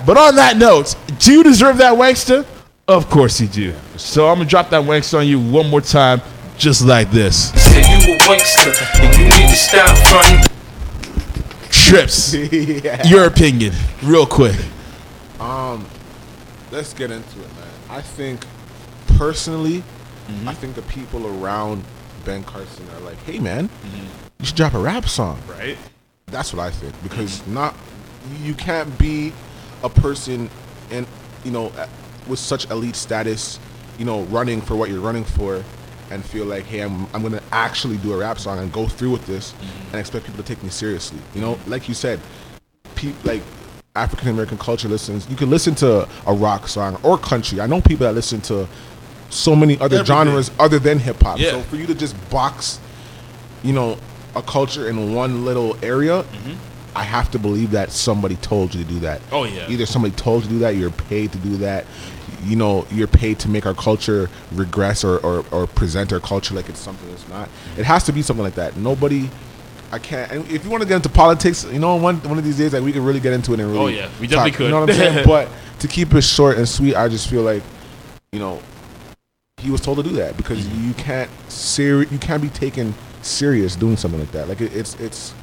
[0.06, 2.46] but on that note, do you deserve that wankster?
[2.88, 3.74] Of course you do.
[3.98, 6.22] So I'm gonna drop that wankster on you one more time,
[6.58, 7.52] just like this.
[11.88, 12.34] Trips.
[13.10, 13.74] Your opinion,
[14.04, 14.60] real quick.
[15.40, 15.88] Um,
[16.70, 17.68] let's get into it, man.
[17.90, 18.46] I think
[19.16, 20.50] personally, mm-hmm.
[20.50, 21.86] I think the people around
[22.26, 24.06] Ben Carson are like, "Hey, man, mm-hmm.
[24.40, 25.78] you should drop a rap song." Right.
[26.26, 27.54] That's what I think because mm-hmm.
[27.54, 27.76] not
[28.42, 29.32] you can't be
[29.82, 30.50] a person
[30.92, 31.08] and
[31.46, 31.72] you know
[32.28, 33.60] with such elite status,
[33.98, 35.64] you know, running for what you're running for,
[36.12, 39.12] and feel like, hey, I'm I'm gonna actually do a rap song and go through
[39.12, 39.54] with this,
[39.92, 41.20] and expect people to take me seriously.
[41.34, 42.20] You know, like you said,
[42.96, 43.42] pe- like
[43.96, 45.30] African American culture listens.
[45.30, 47.60] You can listen to a rock song or country.
[47.62, 48.68] I know people that listen to
[49.30, 50.06] so many other Everything.
[50.06, 51.40] genres other than hip hop.
[51.40, 51.52] Yeah.
[51.52, 52.80] So for you to just box,
[53.64, 53.98] you know,
[54.36, 56.24] a culture in one little area,
[56.96, 59.20] I have to believe that somebody told you to do that.
[59.22, 59.36] Mm-hmm.
[59.36, 59.70] Oh, yeah.
[59.70, 61.86] Either somebody told you to do that, you're paid to do that.
[62.48, 66.56] You know, you're paid to make our culture regress or, or, or present our culture
[66.56, 67.50] like it's something it's not.
[67.78, 68.78] It has to be something like that.
[68.78, 69.30] Nobody
[69.92, 70.32] I can't.
[70.32, 72.74] And if you want to get into politics, you know, one one of these days,
[72.74, 73.84] like we can really get into it and really.
[73.84, 74.10] Oh, yeah.
[74.20, 74.64] We definitely talk, could.
[74.66, 75.26] You know what I'm saying?
[75.34, 77.64] but to keep it short and sweet, I just feel like,
[78.34, 78.62] you know,
[79.58, 80.88] he was told to do that because Mm-hmm.
[80.90, 84.48] you can't seri- you can't be taken serious doing something like that.
[84.50, 85.34] Like it, it's it's.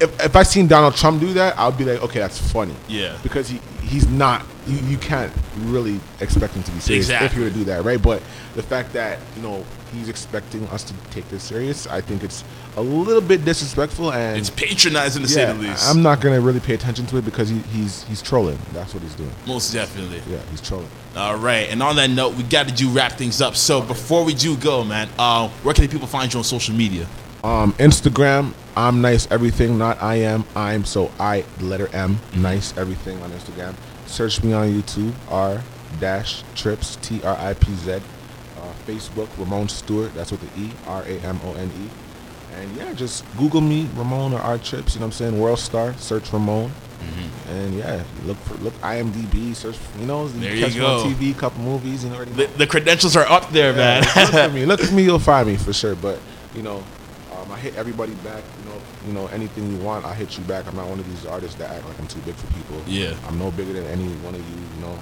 [0.00, 2.74] If, if I seen Donald Trump do that, I'd be like, okay, that's funny.
[2.88, 3.16] Yeah.
[3.22, 4.44] Because he he's not.
[4.66, 7.38] You, you can't really expect him to be serious if Exactly.
[7.38, 8.00] he were to do that, right?
[8.00, 8.22] But
[8.54, 12.42] the fact that you know he's expecting us to take this serious, I think it's
[12.76, 15.86] a little bit disrespectful and It's patronizing to say the least.
[15.88, 18.58] I'm not gonna really pay attention to it because he, he's he's trolling.
[18.72, 19.30] That's what he's doing.
[19.46, 20.22] Most definitely.
[20.30, 20.88] Yeah, he's trolling.
[21.14, 23.54] All right, and on that note, we got to do wrap things up.
[23.54, 26.74] So before we do go, man, uh, where can the people find you on social
[26.74, 27.06] media?
[27.44, 30.44] Um, Instagram, I'm nice everything, not I am.
[30.56, 33.74] I'm so I the letter M, nice everything on Instagram.
[34.06, 35.62] Search me on YouTube, R
[36.00, 37.92] dash trips T R I P Z.
[37.92, 40.14] Uh, Facebook, Ramone Stewart.
[40.14, 41.90] That's with the E, R A M O N E.
[42.56, 44.94] And yeah, just Google me, Ramone or R Trips.
[44.94, 45.38] You know what I'm saying?
[45.38, 45.92] World Star.
[45.98, 46.70] Search Ramone.
[46.70, 47.50] Mm-hmm.
[47.50, 49.54] And yeah, look for look IMDb.
[49.54, 49.76] Search.
[50.00, 51.10] You know, There catch you me on go.
[51.14, 52.04] TV, couple movies.
[52.04, 54.02] You know, already The, the credentials are up there, yeah, man.
[54.02, 54.64] look for me.
[54.64, 55.02] Look at me.
[55.02, 55.94] You'll find me for sure.
[55.94, 56.18] But
[56.54, 56.82] you know,
[57.44, 58.42] um, I hit everybody back.
[58.58, 60.66] You know, you know anything you want, I hit you back.
[60.66, 62.82] I'm not one of these artists that act like I'm too big for people.
[62.86, 63.14] Yeah.
[63.26, 64.56] I'm no bigger than any one of you.
[64.76, 64.98] You know,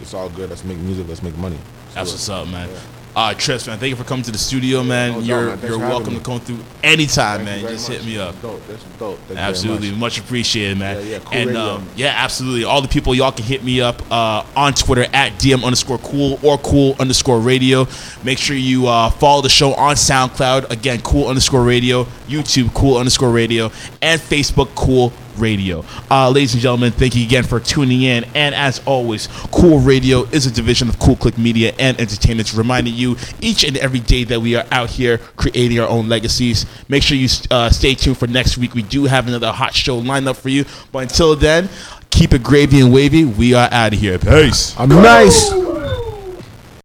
[0.00, 0.50] it's all good.
[0.50, 1.08] Let's make music.
[1.08, 1.58] Let's make money.
[1.94, 2.68] That's Let's what's up, man.
[2.68, 2.80] Yeah.
[3.16, 5.12] Uh, Trips, man, thank you for coming to the studio, man.
[5.12, 5.56] no you're.
[5.56, 6.18] You're welcome me.
[6.18, 7.72] to come through anytime, Thank man.
[7.72, 7.98] Just much.
[7.98, 8.42] hit me up.
[8.42, 8.60] Dope.
[8.68, 9.18] That's dope.
[9.20, 9.98] Thank Absolutely, much.
[10.00, 10.18] much.
[10.18, 10.98] appreciated, man.
[10.98, 11.62] Yeah, yeah, cool and radio.
[11.62, 12.64] um, yeah, absolutely.
[12.64, 16.38] All the people, y'all can hit me up uh, on Twitter at DM underscore cool
[16.42, 17.86] or cool underscore radio.
[18.22, 20.70] Make sure you uh, follow the show on SoundCloud.
[20.70, 23.70] Again, cool underscore radio, YouTube, cool underscore radio,
[24.02, 25.84] and Facebook, cool radio.
[26.10, 28.24] Uh, ladies and gentlemen, thank you again for tuning in.
[28.34, 32.94] And as always, Cool Radio is a division of Cool Click Media and Entertainment, reminding
[32.94, 36.66] you each and every day that we are out here creating our own legacies.
[36.88, 38.74] Make sure you uh, stay tuned for next week.
[38.74, 40.64] We do have another hot show lined up for you.
[40.92, 41.68] But until then,
[42.10, 43.24] keep it gravy and wavy.
[43.24, 44.18] We are out of here.
[44.18, 44.78] Peace.
[44.78, 45.75] I'm nice.